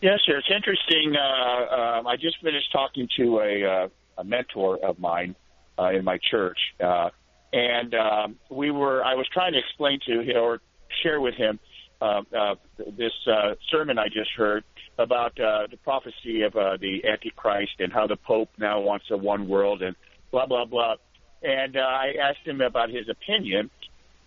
Yes, 0.00 0.20
sir. 0.24 0.38
It's 0.38 0.48
interesting. 0.50 1.14
Uh, 1.14 1.20
uh, 1.20 2.02
I 2.08 2.16
just 2.16 2.40
finished 2.40 2.72
talking 2.72 3.06
to 3.18 3.40
a, 3.40 3.64
uh, 3.64 3.88
a 4.16 4.24
mentor 4.24 4.78
of 4.82 4.98
mine 4.98 5.34
uh, 5.78 5.90
in 5.90 6.04
my 6.04 6.18
church, 6.30 6.58
uh, 6.82 7.10
and 7.52 7.94
um, 7.94 8.36
we 8.50 8.70
were. 8.70 9.04
I 9.04 9.14
was 9.14 9.26
trying 9.32 9.52
to 9.52 9.58
explain 9.58 10.00
to 10.06 10.20
him 10.20 10.36
or 10.36 10.60
share 11.02 11.20
with 11.20 11.34
him 11.34 11.58
uh, 12.00 12.22
uh, 12.36 12.54
this 12.78 13.12
uh, 13.26 13.54
sermon 13.70 13.98
I 13.98 14.06
just 14.06 14.30
heard 14.36 14.64
about 14.98 15.38
uh, 15.40 15.66
the 15.70 15.76
prophecy 15.82 16.42
of 16.42 16.54
uh, 16.56 16.76
the 16.80 17.02
Antichrist 17.10 17.72
and 17.78 17.92
how 17.92 18.06
the 18.06 18.16
Pope 18.16 18.50
now 18.58 18.80
wants 18.80 19.06
a 19.10 19.16
one 19.16 19.48
world 19.48 19.82
and 19.82 19.96
blah 20.30 20.46
blah 20.46 20.64
blah. 20.64 20.96
And 21.42 21.76
uh, 21.76 21.80
I 21.80 22.14
asked 22.22 22.46
him 22.46 22.60
about 22.60 22.90
his 22.90 23.08
opinion, 23.08 23.70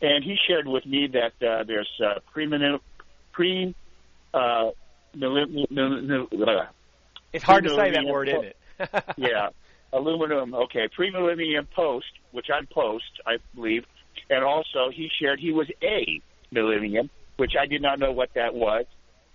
and 0.01 0.24
he 0.24 0.36
shared 0.48 0.68
with 0.68 0.86
me 0.86 1.08
that 1.13 1.48
uh, 1.48 1.63
there's 1.63 1.89
uh, 2.03 2.20
pre 2.32 2.48
pre 3.32 3.75
uh, 4.34 4.72
it's 7.34 7.44
hard 7.44 7.63
to 7.65 7.70
say 7.75 7.92
that 7.92 8.06
word, 8.06 8.30
isn't 8.30 8.46
it? 8.46 8.58
yeah, 9.18 9.50
aluminum. 9.94 10.54
Okay, 10.54 10.88
pre-millennium 10.96 11.68
post, 11.76 12.08
which 12.32 12.48
I'm 12.54 12.68
post, 12.68 13.06
I 13.26 13.38
believe, 13.56 13.84
and 14.30 14.44
also 14.44 14.90
he 14.94 15.10
shared 15.20 15.40
he 15.40 15.52
was 15.52 15.68
a 15.82 16.22
millennium, 16.52 17.10
which 17.38 17.54
I 17.60 17.66
did 17.66 17.82
not 17.82 18.00
know 18.00 18.12
what 18.12 18.30
that 18.36 18.54
was, 18.54 18.86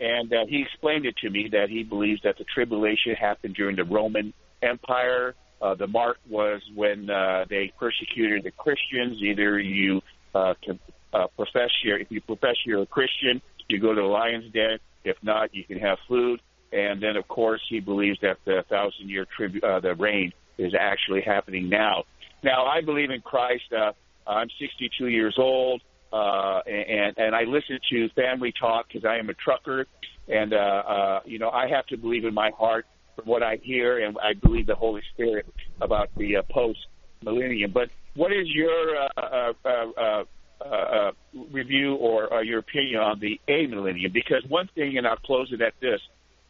and 0.01 0.33
uh, 0.33 0.47
he 0.49 0.63
explained 0.63 1.07
it 1.07 1.17
to 1.19 1.31
me 1.31 1.49
that 1.53 1.69
he 1.69 1.83
believes 1.83 2.23
that 2.23 2.39
the 2.39 2.45
tribulation 2.45 3.15
happened 3.15 3.55
during 3.55 3.77
the 3.77 3.85
Roman 3.85 4.33
Empire. 4.63 5.35
Uh, 5.61 5.75
the 5.75 5.87
mark 5.89 6.19
was 6.29 6.61
when 6.75 7.11
uh, 7.11 7.45
they 7.51 7.73
persecuted 7.79 8.45
the 8.45 8.53
Christians. 8.53 9.21
Either 9.21 9.59
you 9.59 10.01
uh, 10.35 10.55
can 10.65 10.79
uh, 11.13 11.27
profess 11.37 11.71
your, 11.83 11.99
if 11.99 12.09
you 12.11 12.21
profess 12.21 12.55
you're 12.65 12.83
a 12.83 12.87
Christian, 12.87 13.43
you 13.69 13.81
go 13.81 13.93
to 13.93 14.01
the 14.01 14.07
lion's 14.07 14.53
den. 14.53 14.79
If 15.05 15.17
not, 15.23 15.55
you 15.55 15.65
can 15.65 15.79
have 15.79 15.99
food. 16.07 16.41
And 16.73 17.03
then, 17.03 17.17
of 17.17 17.27
course, 17.27 17.63
he 17.69 17.81
believes 17.81 18.19
that 18.21 18.37
the 18.45 18.63
thousand 18.69 19.09
year 19.09 19.27
tribu- 19.37 19.67
uh, 19.67 19.81
the 19.81 19.95
reign 19.95 20.33
is 20.59 20.75
actually 20.79 21.23
happening 21.23 21.69
now. 21.69 22.05
Now, 22.43 22.67
I 22.67 22.81
believe 22.81 23.11
in 23.11 23.21
Christ. 23.21 23.73
Uh, 23.73 23.93
I'm 24.29 24.49
62 24.61 25.09
years 25.09 25.37
old, 25.39 25.83
uh, 26.13 26.61
and 26.67 27.17
and 27.17 27.35
I 27.35 27.43
listen 27.43 27.79
to 27.91 28.09
family 28.11 28.53
talk 28.59 28.87
because 28.89 29.05
I 29.05 29.17
am 29.17 29.31
a 29.31 29.35
trucker, 29.35 29.87
and 30.29 30.53
uh, 30.53 30.57
uh, 30.57 31.21
you 31.25 31.39
know 31.39 31.51
I 31.51 31.69
have 31.69 31.87
to 31.87 31.97
believe 31.97 32.25
in 32.25 32.35
my 32.35 32.51
heart 32.57 32.87
from 33.17 33.27
what 33.27 33.43
I 33.43 33.59
hear, 33.63 34.05
and 34.05 34.17
I 34.19 34.35
believe 34.35 34.67
the 34.67 34.75
Holy 34.75 35.03
Spirit 35.15 35.47
about 35.81 36.09
the 36.17 36.37
uh, 36.37 36.43
post 36.51 36.79
millennium. 37.23 37.73
But 37.73 37.89
what 38.15 38.33
is 38.33 38.47
your 38.49 38.97
uh, 38.97 39.09
uh, 39.17 39.53
uh, 39.65 40.01
uh 40.01 40.25
uh, 40.61 41.13
review 41.53 41.95
or 41.95 42.33
uh, 42.33 42.41
your 42.41 42.59
opinion 42.59 43.01
on 43.01 43.21
the 43.21 43.41
A 43.49 43.67
millennium. 43.69 44.13
Because 44.13 44.43
one 44.49 44.69
thing, 44.75 44.99
and 44.99 45.07
I'll 45.07 45.17
close 45.17 45.53
it 45.53 45.61
at 45.61 45.75
this: 45.81 46.01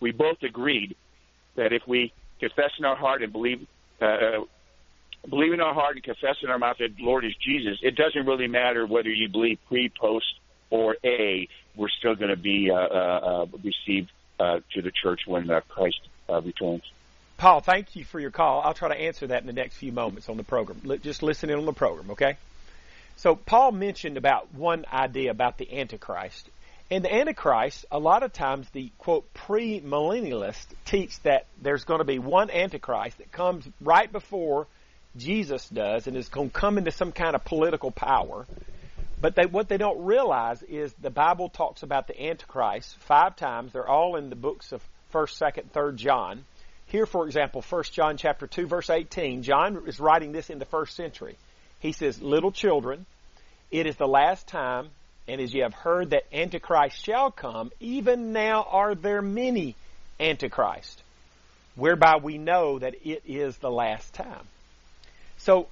we 0.01 0.13
both 0.13 0.39
agreed 0.43 0.97
that 1.57 1.73
if 1.73 1.83
we 1.87 2.13
confess 2.41 2.71
in 2.79 2.85
our 2.85 2.97
heart 2.97 3.23
and 3.23 3.33
believe, 3.33 3.67
uh, 4.01 4.45
believe 5.29 5.53
in 5.53 5.61
our 5.61 5.75
heart 5.75 5.97
and 5.97 6.05
confess 6.05 6.37
in 6.43 6.51
our 6.51 6.59
mouth 6.59 6.79
that 6.79 6.99
Lord 6.99 7.25
is 7.25 7.35
Jesus, 7.37 7.79
it 7.83 7.97
doesn't 7.97 8.27
really 8.27 8.49
matter 8.49 8.87
whether 8.87 9.11
you 9.11 9.29
believe 9.29 9.59
pre, 9.69 9.91
post, 10.01 10.27
or 10.71 10.97
A. 11.05 11.49
We're 11.77 11.89
still 11.89 12.15
going 12.15 12.31
to 12.31 12.37
be 12.37 12.71
uh, 12.71 12.75
uh, 12.75 12.79
uh, 12.79 13.47
received 13.63 14.11
uh, 14.39 14.61
to 14.75 14.83
the 14.83 14.91
church 14.91 15.21
when 15.27 15.51
uh, 15.51 15.61
Christ 15.69 16.01
uh, 16.29 16.41
returns. 16.41 16.83
Paul, 17.37 17.61
thank 17.61 17.95
you 17.95 18.05
for 18.05 18.19
your 18.19 18.33
call. 18.33 18.63
I'll 18.63 18.75
try 18.75 18.89
to 18.89 19.01
answer 19.01 19.29
that 19.29 19.43
in 19.43 19.47
the 19.47 19.53
next 19.53 19.77
few 19.77 19.93
moments 19.93 20.29
on 20.29 20.37
the 20.37 20.43
program. 20.43 20.81
Just 21.03 21.23
listen 21.23 21.51
in 21.51 21.59
on 21.59 21.67
the 21.67 21.73
program, 21.73 22.11
okay? 22.11 22.37
So 23.17 23.37
Paul 23.37 23.73
mentioned 23.73 24.17
about 24.17 24.53
one 24.55 24.85
idea 24.93 25.31
about 25.31 25.57
the 25.57 25.79
Antichrist. 25.79 26.49
And 26.91 27.05
the 27.05 27.15
Antichrist, 27.15 27.85
a 27.91 27.99
lot 27.99 28.23
of 28.23 28.33
times 28.33 28.67
the 28.71 28.91
quote 28.99 29.33
premillennialists 29.35 30.67
teach 30.87 31.21
that 31.21 31.47
there's 31.61 31.85
going 31.85 31.99
to 31.99 32.05
be 32.05 32.19
one 32.19 32.51
Antichrist 32.51 33.19
that 33.19 33.31
comes 33.31 33.69
right 33.81 34.11
before 34.11 34.67
Jesus 35.17 35.69
does 35.69 36.07
and 36.07 36.17
is 36.17 36.29
going 36.29 36.49
to 36.49 36.55
come 36.55 36.79
into 36.79 36.91
some 36.91 37.13
kind 37.13 37.35
of 37.35 37.45
political 37.45 37.91
power. 37.91 38.47
But 39.21 39.35
they, 39.35 39.45
what 39.45 39.69
they 39.69 39.77
don't 39.77 40.05
realize 40.05 40.63
is 40.63 40.93
the 40.95 41.11
Bible 41.11 41.51
talks 41.51 41.83
about 41.83 42.07
the 42.07 42.21
Antichrist 42.23 42.97
five 43.01 43.37
times. 43.37 43.73
They're 43.73 43.89
all 43.89 44.17
in 44.17 44.31
the 44.31 44.37
books 44.37 44.73
of 44.73 44.83
1st, 45.13 45.53
2nd, 45.55 45.71
3rd 45.73 45.97
John. 45.97 46.45
Here, 46.87 47.05
for 47.05 47.27
example, 47.27 47.63
1 47.69 47.83
John 47.93 48.17
chapter 48.17 48.47
2, 48.47 48.67
verse 48.67 48.89
18, 48.89 49.43
John 49.43 49.83
is 49.87 50.01
writing 50.01 50.33
this 50.33 50.49
in 50.49 50.59
the 50.59 50.65
first 50.65 50.97
century. 50.97 51.37
He 51.81 51.93
says, 51.93 52.23
Little 52.23 52.53
children, 52.53 53.05
it 53.71 53.87
is 53.87 53.97
the 53.97 54.09
last 54.09 54.47
time, 54.47 54.89
and 55.29 55.41
as 55.41 55.53
you 55.53 55.63
have 55.63 55.75
heard 55.75 56.11
that 56.11 56.25
Antichrist 56.33 57.05
shall 57.05 57.31
come, 57.31 57.71
even 57.81 58.33
now 58.33 58.67
are 58.71 58.95
there 58.95 59.23
many 59.23 59.77
Antichrists, 60.19 61.03
whereby 61.77 62.17
we 62.17 62.39
know 62.39 62.79
that 62.79 62.95
it 63.05 63.23
is 63.27 63.57
the 63.59 63.71
last 63.71 64.15
time. 64.15 64.47
So, 65.39 65.69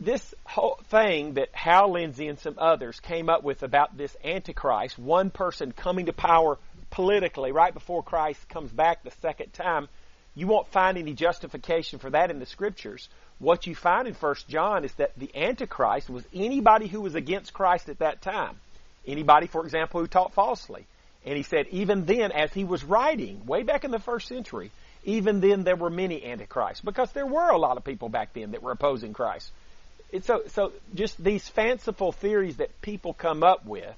this 0.00 0.34
whole 0.44 0.78
thing 0.90 1.34
that 1.34 1.48
Hal 1.52 1.92
Lindsey 1.92 2.28
and 2.28 2.38
some 2.38 2.54
others 2.58 3.00
came 3.00 3.28
up 3.28 3.42
with 3.42 3.62
about 3.62 3.96
this 3.96 4.16
Antichrist, 4.22 4.98
one 4.98 5.30
person 5.30 5.72
coming 5.72 6.06
to 6.06 6.12
power 6.12 6.56
politically 6.90 7.50
right 7.50 7.74
before 7.74 8.02
Christ 8.02 8.48
comes 8.48 8.70
back 8.70 9.02
the 9.02 9.10
second 9.22 9.52
time, 9.52 9.88
you 10.36 10.46
won't 10.46 10.68
find 10.68 10.98
any 10.98 11.14
justification 11.14 11.98
for 11.98 12.10
that 12.10 12.30
in 12.30 12.38
the 12.38 12.46
scriptures 12.46 13.08
what 13.38 13.66
you 13.66 13.74
find 13.74 14.08
in 14.08 14.14
First 14.14 14.48
John 14.48 14.84
is 14.84 14.92
that 14.94 15.12
the 15.16 15.30
Antichrist 15.34 16.10
was 16.10 16.24
anybody 16.34 16.88
who 16.88 17.00
was 17.00 17.14
against 17.14 17.52
Christ 17.52 17.88
at 17.88 18.00
that 18.00 18.20
time. 18.20 18.56
Anybody, 19.08 19.46
for 19.46 19.64
example, 19.64 20.00
who 20.00 20.06
taught 20.06 20.34
falsely. 20.34 20.84
And 21.24 21.34
he 21.36 21.42
said, 21.42 21.66
even 21.70 22.04
then, 22.04 22.30
as 22.30 22.52
he 22.52 22.64
was 22.64 22.84
writing, 22.84 23.46
way 23.46 23.62
back 23.62 23.84
in 23.84 23.90
the 23.90 23.98
first 23.98 24.28
century, 24.28 24.70
even 25.04 25.40
then 25.40 25.64
there 25.64 25.76
were 25.76 25.88
many 25.90 26.24
antichrists 26.24 26.84
because 26.84 27.10
there 27.12 27.26
were 27.26 27.48
a 27.48 27.58
lot 27.58 27.76
of 27.76 27.84
people 27.84 28.08
back 28.08 28.32
then 28.34 28.52
that 28.52 28.62
were 28.62 28.70
opposing 28.72 29.14
Christ. 29.14 29.50
So, 30.22 30.42
so 30.48 30.72
just 30.94 31.22
these 31.22 31.46
fanciful 31.48 32.12
theories 32.12 32.56
that 32.58 32.80
people 32.82 33.14
come 33.14 33.42
up 33.42 33.66
with, 33.66 33.92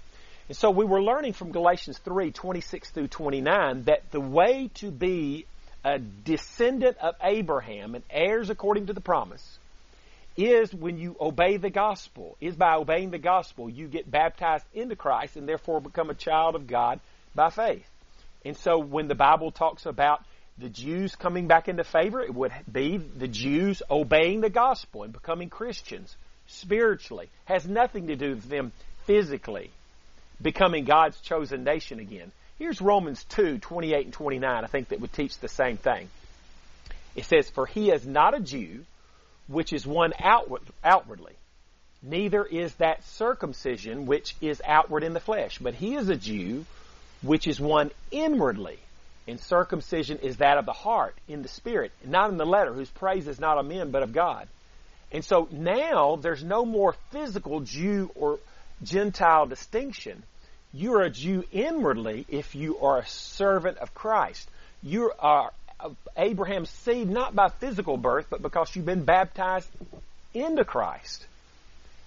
And 0.49 0.57
so 0.57 0.71
we 0.71 0.85
were 0.85 1.03
learning 1.03 1.33
from 1.33 1.51
Galatians 1.51 1.99
3, 1.99 2.31
26 2.31 2.91
through 2.91 3.09
29 3.09 3.83
that 3.85 4.11
the 4.13 4.21
way 4.21 4.71
to 4.75 4.91
be 4.93 5.47
a 5.85 5.99
descendant 5.99 6.97
of 6.99 7.15
Abraham 7.23 7.95
and 7.95 8.05
heirs 8.11 8.49
according 8.49 8.87
to 8.87 8.93
the 8.93 9.01
promise 9.01 9.59
is 10.37 10.73
when 10.73 10.99
you 10.99 11.17
obey 11.21 11.57
the 11.57 11.71
gospel, 11.71 12.37
is 12.41 12.55
by 12.55 12.75
obeying 12.75 13.11
the 13.11 13.19
gospel 13.19 13.71
you 13.71 13.89
get 13.89 14.09
baptized 14.09 14.67
into 14.75 14.95
Christ 14.95 15.37
and 15.37 15.49
therefore 15.49 15.81
become 15.81 16.11
a 16.11 16.15
child 16.15 16.55
of 16.55 16.67
God 16.67 17.01
by 17.35 17.51
faith. 17.51 17.89
And 18.45 18.57
so 18.57 18.79
when 18.79 19.09
the 19.09 19.15
Bible 19.15 19.51
talks 19.51 19.87
about 19.87 20.23
the 20.59 20.69
Jews 20.69 21.17
coming 21.17 21.49
back 21.49 21.69
into 21.69 21.85
favor, 21.85 22.21
it 22.21 22.35
would 22.35 22.53
be 22.71 22.99
the 22.99 23.29
Jews 23.29 23.83
obeying 23.91 24.41
the 24.41 24.51
gospel 24.51 25.03
and 25.03 25.13
becoming 25.13 25.49
Christians 25.49 26.15
spiritually. 26.47 27.31
Has 27.47 27.67
nothing 27.67 28.09
to 28.09 28.17
do 28.17 28.31
with 28.31 28.49
them 28.49 28.73
physically 29.07 29.71
becoming 30.41 30.85
God's 30.85 31.21
chosen 31.21 31.65
nation 31.65 31.99
again. 31.99 32.33
Here's 32.59 32.81
Romans 32.81 33.25
2, 33.25 33.59
28 33.59 34.05
and 34.07 34.15
29, 34.15 34.65
I 34.65 34.67
think 34.67 34.89
that 34.89 35.01
would 35.01 35.13
teach 35.13 35.39
the 35.39 35.49
same 35.49 35.77
thing. 35.77 36.09
It 37.15 37.25
says, 37.25 37.51
For 37.51 37.67
he 37.67 37.91
is 37.91 38.07
not 38.07 38.35
a 38.35 38.41
Jew, 38.41 38.85
which 39.47 39.73
is 39.73 39.87
one 39.87 40.13
outward, 40.19 40.63
outwardly, 40.83 41.35
neither 42.03 42.45
is 42.45 42.75
that 42.75 43.05
circumcision 43.05 44.07
which 44.07 44.35
is 44.41 44.63
outward 44.65 45.03
in 45.03 45.13
the 45.13 45.21
flesh, 45.21 45.59
but 45.59 45.75
he 45.75 45.95
is 45.97 46.09
a 46.09 46.17
Jew, 46.17 46.65
which 47.23 47.47
is 47.47 47.61
one 47.61 47.91
inwardly 48.11 48.79
and 49.29 49.41
circumcision 49.41 50.19
is 50.19 50.37
that 50.37 50.59
of 50.59 50.67
the 50.67 50.73
heart, 50.73 51.15
in 51.29 51.43
the 51.43 51.49
spirit, 51.49 51.93
not 52.05 52.31
in 52.31 52.37
the 52.37 52.47
letter, 52.47 52.73
whose 52.73 52.91
praise 52.91 53.27
is 53.27 53.41
not 53.41 53.59
of 53.59 53.67
men, 53.67 53.91
but 53.91 54.03
of 54.03 54.13
God. 54.13 54.47
And 55.11 55.25
so 55.25 55.49
now 55.51 56.17
there's 56.17 56.45
no 56.45 56.65
more 56.65 56.95
physical 57.11 57.61
Jew 57.61 58.11
or 58.15 58.39
Gentile 58.83 59.47
distinction. 59.47 60.23
You 60.73 60.95
are 60.95 61.03
a 61.03 61.11
Jew 61.11 61.45
inwardly 61.53 62.27
if 62.29 62.55
you 62.55 62.79
are 62.81 62.99
a 62.99 63.07
servant 63.07 63.79
of 63.79 63.95
Christ. 63.95 64.49
You 64.83 65.13
are 65.19 65.53
Abraham's 66.17 66.71
seed 66.71 67.09
not 67.09 67.35
by 67.35 67.49
physical 67.49 67.97
birth, 67.97 68.27
but 68.31 68.43
because 68.43 68.75
you've 68.75 68.87
been 68.87 69.05
baptized 69.05 69.69
into 70.35 70.65
Christ. 70.65 71.27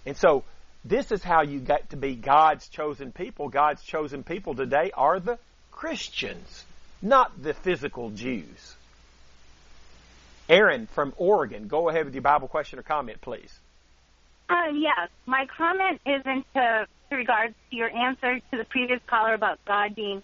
And 0.06 0.18
so 0.18 0.44
this 0.86 1.12
is 1.12 1.24
how 1.24 1.42
you 1.44 1.60
get 1.60 1.90
to 1.92 1.98
be 1.98 2.16
God's 2.16 2.68
chosen 2.68 3.12
people. 3.12 3.50
God's 3.50 3.84
chosen 3.84 4.24
people 4.24 4.56
today 4.56 4.92
are 4.94 5.20
the 5.20 5.38
Christians. 5.72 6.66
not 7.02 7.42
the 7.42 7.54
physical 7.54 8.10
Jews. 8.10 8.76
Aaron 10.48 10.88
from 10.88 11.14
Oregon, 11.18 11.68
go 11.68 11.90
ahead 11.90 12.06
with 12.06 12.14
your 12.14 12.24
Bible 12.24 12.48
question 12.48 12.80
or 12.80 12.84
comment, 12.84 13.22
please. 13.22 13.54
Uh, 14.50 14.72
yes, 14.74 15.10
my 15.28 15.46
comment 15.58 16.02
is 16.06 16.24
in 16.26 16.44
to, 16.56 16.88
to 17.10 17.16
regards 17.16 17.54
to 17.70 17.76
your 17.76 17.90
answer 17.90 18.40
to 18.52 18.58
the 18.58 18.64
previous 18.66 19.00
caller 19.08 19.34
about 19.36 19.60
God 19.66 19.96
being 19.96 20.24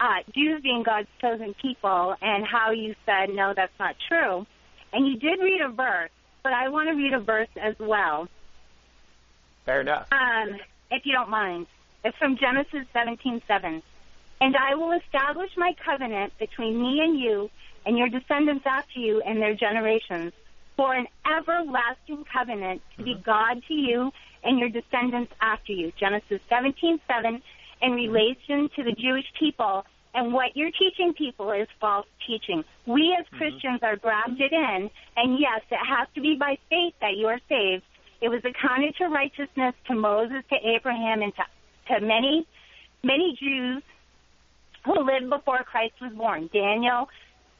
uh, 0.00 0.22
Jews 0.34 0.60
being 0.62 0.82
God's 0.82 1.08
chosen 1.20 1.54
people, 1.62 2.14
and 2.20 2.44
how 2.44 2.72
you 2.72 2.94
said 3.06 3.30
no, 3.30 3.54
that's 3.54 3.72
not 3.78 3.96
true. 4.08 4.44
And 4.92 5.06
you 5.06 5.16
did 5.16 5.40
read 5.40 5.60
a 5.60 5.68
verse, 5.68 6.10
but 6.42 6.52
I 6.52 6.68
want 6.68 6.88
to 6.88 6.94
read 6.94 7.14
a 7.14 7.20
verse 7.20 7.48
as 7.60 7.74
well. 7.78 8.28
Fair 9.64 9.80
enough. 9.80 10.08
Um, 10.12 10.58
if 10.90 11.06
you 11.06 11.12
don't 11.12 11.30
mind, 11.30 11.66
it's 12.04 12.16
from 12.18 12.36
Genesis 12.36 12.86
17:7. 12.94 13.82
And 14.40 14.56
I 14.56 14.74
will 14.74 14.92
establish 14.92 15.50
my 15.56 15.74
covenant 15.84 16.36
between 16.38 16.80
me 16.80 17.00
and 17.00 17.18
you 17.18 17.50
and 17.86 17.96
your 17.96 18.08
descendants 18.08 18.66
after 18.66 18.98
you 18.98 19.22
and 19.22 19.40
their 19.40 19.54
generations 19.54 20.32
for 20.76 20.94
an 20.94 21.06
everlasting 21.26 22.24
covenant 22.32 22.82
to 22.96 23.04
be 23.04 23.14
mm-hmm. 23.14 23.22
God 23.22 23.62
to 23.68 23.74
you 23.74 24.10
and 24.42 24.58
your 24.58 24.68
descendants 24.68 25.32
after 25.40 25.72
you. 25.72 25.92
Genesis 25.98 26.40
17:7 26.50 26.98
in 27.82 27.90
mm-hmm. 27.90 27.94
relation 27.94 28.68
to 28.76 28.82
the 28.82 28.92
Jewish 28.92 29.26
people 29.38 29.84
and 30.14 30.32
what 30.32 30.54
you're 30.54 30.70
teaching 30.70 31.12
people 31.16 31.50
is 31.50 31.66
false 31.80 32.06
teaching. 32.26 32.62
We 32.86 33.16
as 33.18 33.26
mm-hmm. 33.26 33.36
Christians 33.36 33.80
are 33.82 33.96
grafted 33.96 34.52
in, 34.52 34.90
and 35.16 35.38
yes, 35.38 35.60
it 35.70 35.78
has 35.84 36.06
to 36.14 36.20
be 36.20 36.36
by 36.38 36.56
faith 36.70 36.94
that 37.00 37.16
you 37.16 37.26
are 37.26 37.40
saved. 37.48 37.82
It 38.22 38.28
was 38.28 38.40
accounted 38.44 38.94
to 38.98 39.08
righteousness 39.08 39.74
to 39.88 39.94
Moses, 39.94 40.44
to 40.50 40.56
Abraham, 40.56 41.20
and 41.20 41.32
to, 41.34 41.44
to 41.94 42.06
many, 42.06 42.46
many 43.02 43.36
Jews 43.38 43.82
who 44.86 45.04
lived 45.04 45.28
before 45.30 45.64
Christ 45.64 45.94
was 46.00 46.12
born. 46.12 46.48
Daniel, 46.52 47.08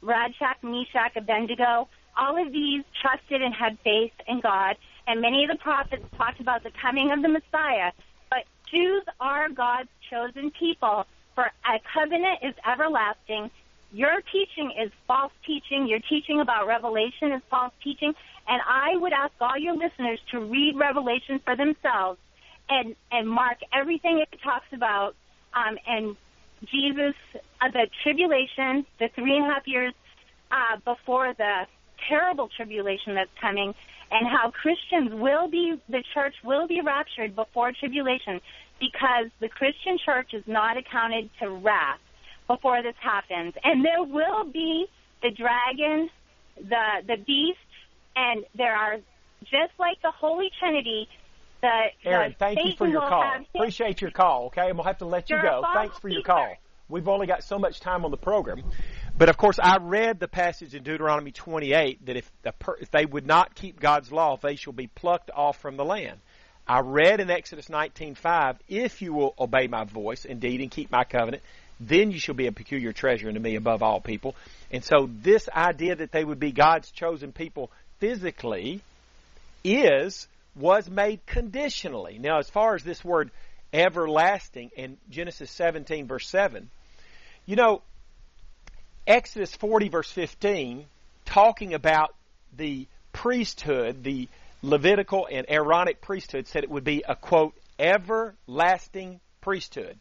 Shadrach, 0.00 0.62
Meshach, 0.62 1.16
Abednego, 1.16 1.88
all 2.16 2.40
of 2.40 2.52
these 2.52 2.84
trusted 3.00 3.42
and 3.42 3.54
had 3.54 3.78
faith 3.84 4.12
in 4.26 4.40
God, 4.40 4.76
and 5.06 5.20
many 5.20 5.44
of 5.44 5.50
the 5.50 5.56
prophets 5.56 6.04
talked 6.16 6.40
about 6.40 6.62
the 6.62 6.70
coming 6.80 7.10
of 7.12 7.22
the 7.22 7.28
Messiah. 7.28 7.92
But 8.30 8.44
Jews 8.70 9.02
are 9.20 9.48
God's 9.48 9.88
chosen 10.10 10.50
people, 10.50 11.06
for 11.34 11.44
a 11.44 11.80
covenant 11.92 12.38
is 12.42 12.54
everlasting. 12.66 13.50
Your 13.92 14.20
teaching 14.32 14.72
is 14.80 14.90
false 15.06 15.32
teaching. 15.46 15.86
Your 15.86 16.00
teaching 16.00 16.40
about 16.40 16.66
Revelation 16.66 17.32
is 17.32 17.42
false 17.50 17.72
teaching. 17.82 18.14
And 18.48 18.60
I 18.66 18.96
would 18.96 19.12
ask 19.12 19.32
all 19.40 19.58
your 19.58 19.76
listeners 19.76 20.20
to 20.32 20.40
read 20.40 20.76
Revelation 20.76 21.40
for 21.44 21.56
themselves 21.56 22.18
and, 22.68 22.96
and 23.12 23.28
mark 23.28 23.58
everything 23.72 24.18
it 24.18 24.38
talks 24.42 24.66
about 24.72 25.14
um, 25.54 25.78
and 25.86 26.16
Jesus, 26.66 27.14
uh, 27.60 27.70
the 27.70 27.86
tribulation, 28.02 28.86
the 28.98 29.08
three 29.14 29.36
and 29.36 29.46
a 29.46 29.54
half 29.54 29.66
years 29.66 29.94
uh, 30.50 30.76
before 30.84 31.34
the 31.34 31.66
terrible 32.08 32.48
tribulation 32.56 33.14
that's 33.14 33.30
coming, 33.40 33.74
and 34.10 34.26
how 34.28 34.50
Christians 34.50 35.12
will 35.12 35.48
be, 35.48 35.80
the 35.88 36.02
church 36.14 36.34
will 36.44 36.66
be 36.66 36.80
raptured 36.80 37.34
before 37.34 37.72
tribulation 37.72 38.40
because 38.80 39.30
the 39.40 39.48
Christian 39.48 39.98
church 40.04 40.34
is 40.34 40.44
not 40.46 40.76
accounted 40.76 41.30
to 41.40 41.50
wrath 41.50 42.00
before 42.46 42.82
this 42.82 42.94
happens. 43.00 43.54
And 43.62 43.84
there 43.84 44.02
will 44.02 44.44
be 44.44 44.86
the 45.22 45.30
dragon, 45.30 46.10
the, 46.56 47.02
the 47.06 47.16
beast, 47.16 47.58
and 48.16 48.44
there 48.56 48.74
are, 48.74 48.96
just 49.42 49.72
like 49.78 50.00
the 50.02 50.10
Holy 50.10 50.50
Trinity, 50.60 51.08
the, 51.62 51.86
Aaron, 52.04 52.32
the 52.32 52.36
thank 52.38 52.58
Satan 52.58 52.70
you 52.70 52.76
for 52.76 52.86
your 52.86 53.00
call. 53.00 53.24
Appreciate 53.54 54.00
your 54.00 54.10
call, 54.10 54.46
okay? 54.46 54.68
And 54.68 54.76
we'll 54.76 54.84
have 54.84 54.98
to 54.98 55.06
let 55.06 55.30
you 55.30 55.40
go. 55.40 55.64
Thanks 55.72 55.98
for 55.98 56.08
your 56.08 56.22
call. 56.22 56.54
We've 56.88 57.08
only 57.08 57.26
got 57.26 57.42
so 57.42 57.58
much 57.58 57.80
time 57.80 58.04
on 58.04 58.10
the 58.10 58.18
program. 58.18 58.62
But 59.16 59.28
of 59.28 59.36
course, 59.36 59.58
I 59.62 59.76
read 59.80 60.18
the 60.18 60.26
passage 60.26 60.74
in 60.74 60.82
Deuteronomy 60.82 61.30
28 61.30 62.06
that 62.06 62.16
if, 62.16 62.30
per, 62.58 62.76
if 62.80 62.90
they 62.90 63.06
would 63.06 63.26
not 63.26 63.54
keep 63.54 63.78
God's 63.78 64.10
law, 64.10 64.36
they 64.36 64.56
shall 64.56 64.72
be 64.72 64.88
plucked 64.88 65.30
off 65.30 65.60
from 65.60 65.76
the 65.76 65.84
land. 65.84 66.18
I 66.66 66.80
read 66.80 67.20
in 67.20 67.30
Exodus 67.30 67.68
19:5, 67.68 68.56
if 68.68 69.02
you 69.02 69.12
will 69.12 69.34
obey 69.38 69.68
my 69.68 69.84
voice 69.84 70.24
indeed 70.24 70.60
and 70.60 70.70
keep 70.70 70.90
my 70.90 71.04
covenant, 71.04 71.42
then 71.78 72.10
you 72.10 72.18
shall 72.18 72.34
be 72.34 72.46
a 72.46 72.52
peculiar 72.52 72.92
treasure 72.92 73.28
unto 73.28 73.38
me 73.38 73.54
above 73.54 73.82
all 73.82 74.00
people. 74.00 74.34
And 74.72 74.82
so 74.82 75.08
this 75.22 75.48
idea 75.48 75.96
that 75.96 76.10
they 76.10 76.24
would 76.24 76.40
be 76.40 76.52
God's 76.52 76.90
chosen 76.90 77.32
people 77.32 77.70
physically 78.00 78.80
is 79.62 80.26
was 80.56 80.88
made 80.88 81.24
conditionally. 81.26 82.18
Now, 82.18 82.38
as 82.38 82.48
far 82.48 82.74
as 82.74 82.82
this 82.82 83.04
word 83.04 83.30
everlasting 83.72 84.70
in 84.76 84.96
Genesis 85.10 85.50
17 85.50 86.06
verse 86.06 86.28
7, 86.28 86.68
you 87.46 87.56
know, 87.56 87.82
Exodus 89.06 89.54
40 89.54 89.88
verse 89.90 90.10
15 90.10 90.86
talking 91.26 91.74
about 91.74 92.14
the 92.56 92.86
priesthood, 93.12 94.02
the 94.02 94.28
Levitical 94.62 95.28
and 95.30 95.44
Aaronic 95.48 96.00
priesthood 96.00 96.46
said 96.46 96.64
it 96.64 96.70
would 96.70 96.84
be 96.84 97.04
a 97.06 97.14
quote 97.14 97.54
everlasting 97.78 99.20
priesthood. 99.40 99.98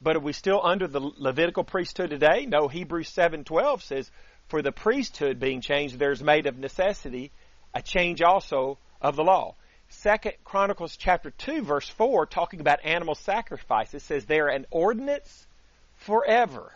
But 0.00 0.16
are 0.16 0.20
we 0.20 0.32
still 0.32 0.60
under 0.62 0.88
the 0.88 1.00
Levitical 1.00 1.62
priesthood 1.62 2.10
today? 2.10 2.46
No, 2.46 2.66
Hebrews 2.66 3.10
7:12 3.10 3.82
says 3.82 4.10
for 4.48 4.60
the 4.60 4.72
priesthood 4.72 5.38
being 5.38 5.60
changed 5.60 5.98
there's 5.98 6.22
made 6.22 6.46
of 6.46 6.58
necessity 6.58 7.30
a 7.72 7.80
change 7.80 8.22
also 8.22 8.78
of 9.00 9.14
the 9.14 9.22
law. 9.22 9.54
Second 9.88 10.34
Chronicles 10.42 10.96
chapter 10.96 11.30
2 11.30 11.62
verse 11.62 11.88
4 11.88 12.26
talking 12.26 12.60
about 12.60 12.84
animal 12.84 13.14
sacrifices 13.14 14.02
says 14.02 14.24
they're 14.24 14.48
an 14.48 14.66
ordinance 14.70 15.46
forever. 15.94 16.72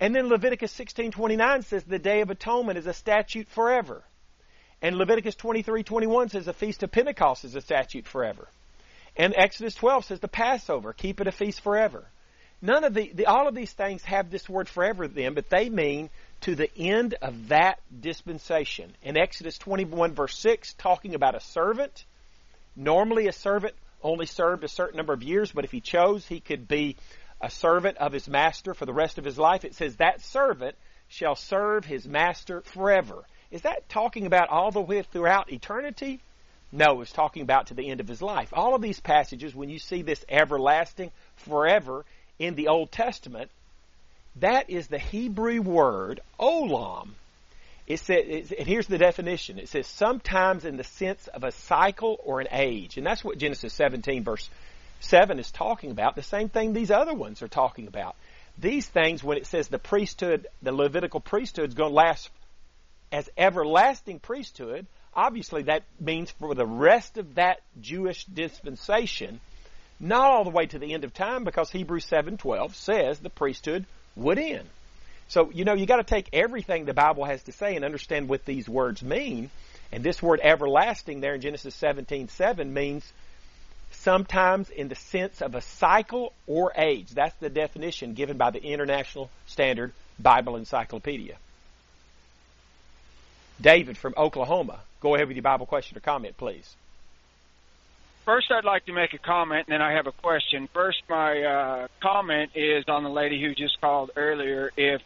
And 0.00 0.14
then 0.14 0.28
Leviticus 0.28 0.72
16:29 0.72 1.62
says 1.64 1.84
the 1.84 1.98
day 1.98 2.22
of 2.22 2.30
atonement 2.30 2.78
is 2.78 2.86
a 2.86 2.94
statute 2.94 3.48
forever. 3.48 4.02
And 4.80 4.96
Leviticus 4.96 5.36
23:21 5.36 6.30
says 6.30 6.46
the 6.46 6.54
feast 6.54 6.82
of 6.82 6.90
Pentecost 6.90 7.44
is 7.44 7.54
a 7.54 7.60
statute 7.60 8.06
forever. 8.06 8.48
And 9.16 9.34
Exodus 9.36 9.74
12 9.74 10.06
says 10.06 10.20
the 10.20 10.28
Passover, 10.28 10.94
keep 10.94 11.20
it 11.20 11.26
a 11.26 11.32
feast 11.32 11.60
forever. 11.60 12.06
None 12.62 12.84
of 12.84 12.94
the, 12.94 13.10
the 13.12 13.26
all 13.26 13.46
of 13.46 13.54
these 13.54 13.72
things 13.72 14.02
have 14.04 14.30
this 14.30 14.48
word 14.48 14.68
forever 14.68 15.06
then, 15.06 15.34
but 15.34 15.50
they 15.50 15.68
mean 15.68 16.08
to 16.42 16.54
the 16.54 16.70
end 16.78 17.14
of 17.20 17.48
that 17.48 17.80
dispensation. 18.00 18.94
In 19.02 19.18
Exodus 19.18 19.58
21 19.58 20.14
verse 20.14 20.38
6 20.38 20.74
talking 20.74 21.14
about 21.14 21.34
a 21.34 21.40
servant, 21.40 22.04
normally 22.74 23.28
a 23.28 23.32
servant 23.32 23.74
only 24.02 24.26
served 24.26 24.64
a 24.64 24.68
certain 24.68 24.96
number 24.96 25.12
of 25.12 25.22
years, 25.22 25.52
but 25.52 25.64
if 25.64 25.70
he 25.70 25.80
chose, 25.80 26.26
he 26.26 26.40
could 26.40 26.66
be 26.66 26.96
a 27.40 27.50
servant 27.50 27.96
of 27.98 28.12
his 28.12 28.28
master 28.28 28.74
for 28.74 28.86
the 28.86 28.92
rest 28.92 29.18
of 29.18 29.24
his 29.24 29.38
life. 29.38 29.64
It 29.64 29.74
says 29.74 29.96
that 29.96 30.20
servant 30.20 30.76
shall 31.08 31.34
serve 31.34 31.84
his 31.84 32.06
master 32.06 32.60
forever. 32.62 33.24
Is 33.50 33.62
that 33.62 33.88
talking 33.88 34.26
about 34.26 34.48
all 34.48 34.70
the 34.70 34.80
way 34.80 35.02
throughout 35.02 35.52
eternity? 35.52 36.20
No, 36.72 37.00
it's 37.00 37.12
talking 37.12 37.42
about 37.42 37.68
to 37.68 37.74
the 37.74 37.90
end 37.90 38.00
of 38.00 38.06
his 38.06 38.22
life. 38.22 38.50
All 38.52 38.74
of 38.74 38.82
these 38.82 39.00
passages, 39.00 39.54
when 39.54 39.70
you 39.70 39.80
see 39.80 40.02
this 40.02 40.24
everlasting, 40.28 41.10
forever 41.38 42.04
in 42.38 42.54
the 42.54 42.68
Old 42.68 42.92
Testament, 42.92 43.50
that 44.36 44.70
is 44.70 44.86
the 44.86 44.98
Hebrew 44.98 45.60
word 45.60 46.20
olam. 46.38 47.08
It 47.88 47.98
says, 47.98 48.52
and 48.56 48.68
here's 48.68 48.86
the 48.86 48.98
definition. 48.98 49.58
It 49.58 49.68
says 49.68 49.88
sometimes 49.88 50.64
in 50.64 50.76
the 50.76 50.84
sense 50.84 51.26
of 51.26 51.42
a 51.42 51.50
cycle 51.50 52.20
or 52.22 52.40
an 52.40 52.46
age, 52.52 52.96
and 52.96 53.04
that's 53.04 53.24
what 53.24 53.38
Genesis 53.38 53.72
17 53.74 54.22
verse 54.22 54.48
7 55.00 55.38
is 55.38 55.50
talking 55.50 55.90
about. 55.90 56.14
The 56.14 56.22
same 56.22 56.48
thing 56.48 56.72
these 56.72 56.90
other 56.90 57.14
ones 57.14 57.42
are 57.42 57.48
talking 57.48 57.86
about. 57.86 58.16
These 58.58 58.86
things, 58.86 59.24
when 59.24 59.38
it 59.38 59.46
says 59.46 59.68
the 59.68 59.78
priesthood, 59.78 60.46
the 60.62 60.72
Levitical 60.72 61.20
priesthood 61.20 61.68
is 61.70 61.74
going 61.74 61.90
to 61.90 61.96
last 61.96 62.30
as 63.12 63.28
everlasting 63.36 64.20
priesthood, 64.20 64.86
obviously 65.14 65.62
that 65.64 65.82
means 65.98 66.30
for 66.30 66.54
the 66.54 66.66
rest 66.66 67.18
of 67.18 67.34
that 67.34 67.60
Jewish 67.80 68.24
dispensation, 68.24 69.40
not 69.98 70.30
all 70.30 70.44
the 70.44 70.50
way 70.50 70.66
to 70.66 70.78
the 70.78 70.94
end 70.94 71.04
of 71.04 71.12
time, 71.12 71.44
because 71.44 71.70
Hebrews 71.70 72.06
7:12 72.06 72.74
says 72.74 73.18
the 73.18 73.30
priesthood 73.30 73.86
would 74.16 74.38
end. 74.38 74.68
So 75.28 75.50
you 75.50 75.64
know 75.64 75.74
you 75.74 75.86
got 75.86 75.96
to 75.96 76.04
take 76.04 76.28
everything 76.32 76.84
the 76.84 76.94
Bible 76.94 77.24
has 77.24 77.42
to 77.44 77.52
say 77.52 77.76
and 77.76 77.84
understand 77.84 78.28
what 78.28 78.44
these 78.44 78.68
words 78.68 79.02
mean. 79.02 79.50
And 79.92 80.04
this 80.04 80.22
word 80.22 80.40
everlasting 80.42 81.20
there 81.20 81.34
in 81.34 81.40
Genesis 81.40 81.74
17:7 81.80 82.72
means 82.72 83.12
sometimes 83.90 84.70
in 84.70 84.88
the 84.88 84.94
sense 84.94 85.42
of 85.42 85.54
a 85.54 85.60
cycle 85.60 86.32
or 86.46 86.72
age. 86.76 87.10
That's 87.10 87.36
the 87.36 87.50
definition 87.50 88.14
given 88.14 88.36
by 88.36 88.50
the 88.50 88.62
International 88.62 89.30
Standard 89.46 89.92
Bible 90.18 90.56
Encyclopedia. 90.56 91.36
David 93.60 93.98
from 93.98 94.14
Oklahoma. 94.16 94.80
Go 95.00 95.14
ahead 95.14 95.28
with 95.28 95.36
your 95.36 95.42
Bible 95.42 95.66
question 95.66 95.96
or 95.96 96.00
comment, 96.00 96.36
please. 96.36 96.74
First, 98.24 98.50
I'd 98.52 98.64
like 98.64 98.86
to 98.86 98.92
make 98.92 99.12
a 99.14 99.18
comment, 99.18 99.66
and 99.66 99.74
then 99.74 99.82
I 99.82 99.92
have 99.92 100.06
a 100.06 100.12
question. 100.12 100.68
First, 100.72 101.02
my 101.08 101.42
uh, 101.42 101.88
comment 102.00 102.52
is 102.54 102.84
on 102.86 103.02
the 103.02 103.10
lady 103.10 103.40
who 103.40 103.54
just 103.54 103.80
called 103.80 104.10
earlier. 104.14 104.70
If 104.76 105.02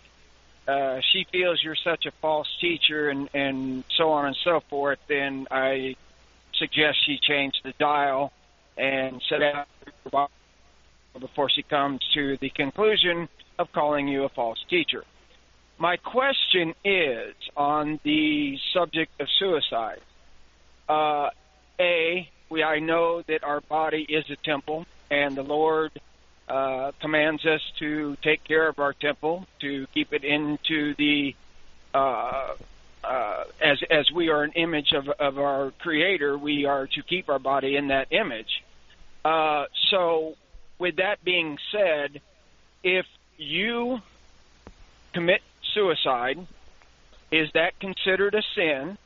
uh, 0.67 1.01
she 1.13 1.27
feels 1.31 1.63
you're 1.63 1.77
such 1.77 2.07
a 2.07 2.11
false 2.21 2.49
teacher 2.61 3.09
and, 3.09 3.29
and 3.33 3.85
so 3.97 4.11
on 4.11 4.27
and 4.27 4.37
so 4.45 4.61
forth, 4.69 4.99
then 5.09 5.47
I 5.51 5.97
suggest 6.55 6.99
she 7.07 7.19
change 7.19 7.55
the 7.63 7.73
dial 7.79 8.33
and 8.77 9.23
set 9.29 9.43
out 9.43 10.31
before 11.19 11.49
she 11.49 11.63
comes 11.63 12.01
to 12.15 12.37
the 12.39 12.51
conclusion 12.51 13.29
of 13.59 13.71
calling 13.73 14.09
you 14.09 14.25
a 14.25 14.29
false 14.29 14.63
teacher. 14.69 15.05
My 15.79 15.97
question 15.97 16.75
is 16.85 17.35
on 17.57 18.01
the 18.03 18.59
subject 18.73 19.21
of 19.21 19.29
suicide. 19.39 20.01
Uh, 20.89 21.31
a, 21.81 22.29
we 22.49 22.63
I 22.63 22.79
know 22.79 23.23
that 23.23 23.43
our 23.43 23.61
body 23.61 24.07
is 24.09 24.25
a 24.31 24.37
temple, 24.37 24.87
and 25.11 25.37
the 25.37 25.43
Lord 25.43 25.91
uh, 26.49 26.93
commands 27.01 27.45
us 27.45 27.61
to 27.79 28.17
take 28.23 28.45
care 28.45 28.69
of 28.69 28.79
our 28.79 28.93
temple, 28.93 29.47
to 29.61 29.87
keep 29.95 30.13
it 30.13 30.25
into 30.25 30.95
the 30.95 31.35
uh, 31.93 32.55
uh, 33.03 33.45
as 33.61 33.79
as 33.91 34.11
we 34.11 34.29
are 34.29 34.43
an 34.43 34.53
image 34.53 34.93
of 34.93 35.09
of 35.09 35.39
our 35.39 35.73
Creator, 35.79 36.39
we 36.39 36.65
are 36.65 36.87
to 36.87 37.03
keep 37.03 37.29
our 37.29 37.39
body 37.39 37.77
in 37.77 37.89
that 37.89 38.09
image. 38.13 38.64
Uh, 39.25 39.65
so, 39.91 40.35
with 40.79 40.97
that 40.97 41.25
being 41.25 41.59
said, 41.73 42.21
if 42.83 43.07
you 43.39 44.01
commit 45.13 45.41
suicide, 45.73 46.47
is 47.31 47.51
that 47.55 47.79
considered 47.81 48.35
a 48.35 48.43
sin? 48.55 48.99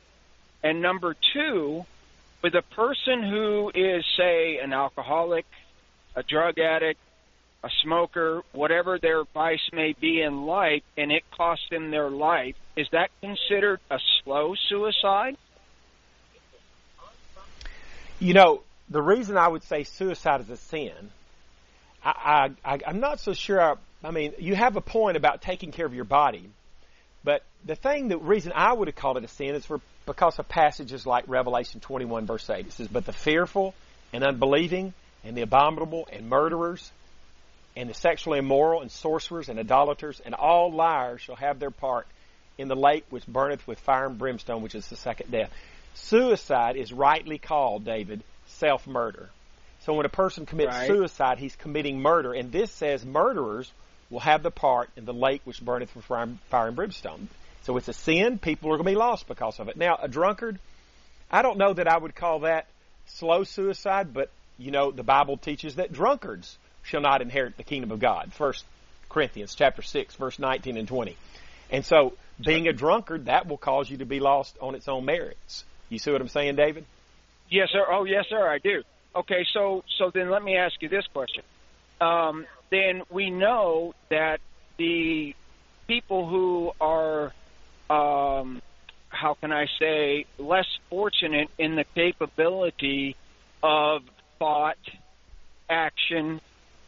And 0.62 0.82
number 0.82 1.14
two, 1.32 1.84
with 2.42 2.54
a 2.54 2.62
person 2.62 3.22
who 3.22 3.70
is, 3.74 4.04
say, 4.16 4.58
an 4.58 4.72
alcoholic, 4.72 5.46
a 6.16 6.22
drug 6.22 6.58
addict, 6.58 7.00
a 7.62 7.70
smoker, 7.82 8.42
whatever 8.52 8.98
their 8.98 9.24
vice 9.24 9.70
may 9.72 9.92
be 9.92 10.20
in 10.22 10.46
life, 10.46 10.82
and 10.96 11.10
it 11.12 11.24
costs 11.30 11.66
them 11.70 11.90
their 11.90 12.10
life, 12.10 12.56
is 12.76 12.88
that 12.90 13.10
considered 13.20 13.80
a 13.90 13.98
slow 14.22 14.54
suicide? 14.68 15.36
You 18.20 18.34
know, 18.34 18.62
the 18.90 19.02
reason 19.02 19.36
I 19.36 19.48
would 19.48 19.62
say 19.64 19.84
suicide 19.84 20.40
is 20.40 20.50
a 20.50 20.56
sin, 20.56 21.10
I, 22.04 22.50
I, 22.64 22.78
I'm 22.86 23.00
not 23.00 23.20
so 23.20 23.32
sure. 23.32 23.60
I, 23.60 23.74
I 24.02 24.10
mean, 24.10 24.34
you 24.38 24.54
have 24.54 24.76
a 24.76 24.80
point 24.80 25.16
about 25.16 25.42
taking 25.42 25.72
care 25.72 25.84
of 25.84 25.94
your 25.94 26.04
body, 26.04 26.48
but 27.24 27.42
the 27.64 27.74
thing, 27.74 28.08
the 28.08 28.18
reason 28.18 28.52
I 28.54 28.72
would 28.72 28.88
have 28.88 28.96
called 28.96 29.16
it 29.16 29.24
a 29.24 29.28
sin 29.28 29.54
is 29.54 29.66
for 29.66 29.80
because 30.06 30.38
of 30.38 30.48
passages 30.48 31.04
like 31.04 31.24
Revelation 31.26 31.80
21 31.80 32.26
verse 32.26 32.48
8. 32.48 32.66
It 32.66 32.72
says, 32.72 32.88
"But 32.88 33.04
the 33.04 33.12
fearful 33.12 33.74
and 34.12 34.24
unbelieving 34.24 34.94
and 35.24 35.36
the 35.36 35.42
abominable 35.42 36.08
and 36.10 36.30
murderers 36.30 36.90
and 37.76 37.90
the 37.90 37.94
sexually 37.94 38.38
immoral 38.38 38.80
and 38.80 38.90
sorcerers 38.90 39.48
and 39.48 39.58
idolaters 39.58 40.20
and 40.24 40.34
all 40.34 40.72
liars 40.72 41.20
shall 41.20 41.36
have 41.36 41.58
their 41.58 41.70
part 41.70 42.06
in 42.56 42.68
the 42.68 42.76
lake 42.76 43.04
which 43.10 43.26
burneth 43.26 43.66
with 43.66 43.78
fire 43.80 44.06
and 44.06 44.18
brimstone, 44.18 44.62
which 44.62 44.74
is 44.74 44.88
the 44.88 44.96
second 44.96 45.30
death." 45.30 45.52
Suicide 45.94 46.76
is 46.76 46.92
rightly 46.92 47.38
called, 47.38 47.84
David, 47.84 48.22
self-murder. 48.58 49.28
So 49.80 49.94
when 49.94 50.06
a 50.06 50.10
person 50.10 50.44
commits 50.44 50.76
Right. 50.76 50.86
suicide, 50.88 51.38
he's 51.38 51.56
committing 51.56 52.00
murder, 52.00 52.32
and 52.32 52.52
this 52.52 52.70
says 52.70 53.04
murderers 53.06 53.70
will 54.10 54.20
have 54.20 54.42
the 54.42 54.50
part 54.50 54.90
in 54.96 55.04
the 55.04 55.12
lake 55.12 55.42
which 55.44 55.60
burneth 55.64 55.94
with 55.94 56.04
fire 56.04 56.28
fire 56.50 56.68
and 56.68 56.76
brimstone. 56.76 57.28
So 57.62 57.76
it's 57.76 57.88
a 57.88 57.92
sin. 57.92 58.38
People 58.38 58.70
are 58.70 58.76
going 58.76 58.86
to 58.86 58.92
be 58.92 58.96
lost 58.96 59.28
because 59.28 59.60
of 59.60 59.68
it. 59.68 59.76
Now, 59.76 59.98
a 60.00 60.08
drunkard, 60.08 60.58
I 61.30 61.42
don't 61.42 61.58
know 61.58 61.74
that 61.74 61.86
I 61.86 61.98
would 61.98 62.14
call 62.14 62.40
that 62.40 62.66
slow 63.06 63.44
suicide, 63.44 64.12
but 64.12 64.30
you 64.58 64.70
know 64.70 64.90
the 64.90 65.02
Bible 65.02 65.36
teaches 65.36 65.76
that 65.76 65.92
drunkards 65.92 66.56
shall 66.82 67.00
not 67.00 67.22
inherit 67.22 67.56
the 67.56 67.62
kingdom 67.62 67.90
of 67.92 68.00
God. 68.00 68.32
First 68.32 68.64
Corinthians 69.08 69.54
chapter 69.54 69.82
six, 69.82 70.14
verse 70.16 70.38
nineteen 70.38 70.76
and 70.76 70.88
twenty. 70.88 71.16
And 71.70 71.84
so, 71.84 72.14
being 72.40 72.66
a 72.66 72.72
drunkard, 72.72 73.26
that 73.26 73.46
will 73.46 73.58
cause 73.58 73.90
you 73.90 73.98
to 73.98 74.06
be 74.06 74.20
lost 74.20 74.56
on 74.60 74.74
its 74.74 74.88
own 74.88 75.04
merits. 75.04 75.64
You 75.90 75.98
see 75.98 76.10
what 76.10 76.20
I'm 76.20 76.28
saying, 76.28 76.56
David? 76.56 76.84
Yes, 77.50 77.68
sir. 77.72 77.84
Oh, 77.90 78.04
yes, 78.04 78.24
sir. 78.28 78.48
I 78.48 78.58
do. 78.58 78.82
Okay, 79.16 79.44
so 79.52 79.82
so 79.98 80.10
then 80.12 80.30
let 80.30 80.42
me 80.42 80.56
ask 80.56 80.74
you 80.80 80.88
this 80.88 81.04
question. 81.12 81.42
Um, 82.00 82.46
then 82.70 83.02
we 83.10 83.30
know 83.30 83.94
that 84.10 84.38
the 84.78 85.34
people 85.86 86.28
who 86.28 86.70
are, 86.80 87.32
um, 87.90 88.60
how 89.08 89.34
can 89.40 89.50
I 89.50 89.66
say, 89.80 90.26
less 90.38 90.66
fortunate 90.90 91.48
in 91.58 91.74
the 91.74 91.84
capability 91.94 93.16
of 93.62 94.02
thought, 94.38 94.76
action, 95.68 96.40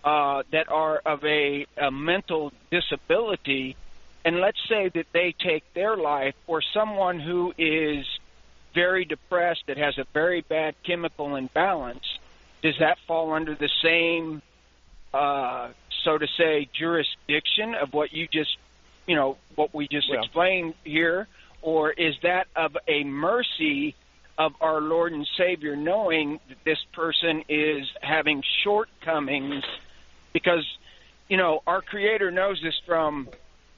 uh, 0.05 0.43
that 0.53 0.69
are 0.69 0.99
of 1.05 1.25
a, 1.25 1.67
a 1.83 1.91
mental 1.91 2.53
disability, 2.71 3.77
and 4.25 4.41
let's 4.41 4.59
say 4.69 4.91
that 4.95 5.07
they 5.13 5.35
take 5.43 5.65
their 5.75 5.97
life, 5.97 6.35
or 6.47 6.63
someone 6.73 7.19
who 7.19 7.53
is 7.59 8.05
very 8.75 9.05
depressed 9.05 9.65
that 9.67 9.77
has 9.77 9.99
a 9.99 10.05
very 10.13 10.43
bad 10.43 10.75
chemical 10.85 11.37
imbalance, 11.37 12.19
does 12.63 12.77
that 12.79 12.99
fall 13.07 13.33
under 13.33 13.55
the 13.55 13.71
same, 13.83 14.43
uh, 15.15 15.71
so 16.05 16.19
to 16.19 16.27
say, 16.37 16.69
jurisdiction 16.73 17.75
of 17.75 17.93
what 17.93 18.13
you 18.13 18.29
just, 18.29 18.57
you 19.07 19.17
know, 19.17 19.37
what 19.55 19.75
we 19.75 19.89
just 19.89 20.11
explained 20.11 20.75
here, 20.85 21.27
or 21.63 21.91
is 21.91 22.15
that 22.23 22.47
of 22.57 22.77
a 22.87 23.05
mercy 23.05 23.95
of 24.39 24.55
our 24.61 24.81
Lord 24.81 25.13
and 25.13 25.29
Savior, 25.37 25.77
knowing 25.77 26.41
that 26.49 26.59
this 26.65 26.79
person 26.93 27.45
is 27.49 27.87
having 28.01 28.43
shortcomings, 28.63 29.65
because 30.33 30.65
you 31.29 31.37
know 31.37 31.63
our 31.67 31.83
Creator 31.83 32.31
knows 32.31 32.61
this 32.63 32.81
from 32.87 33.29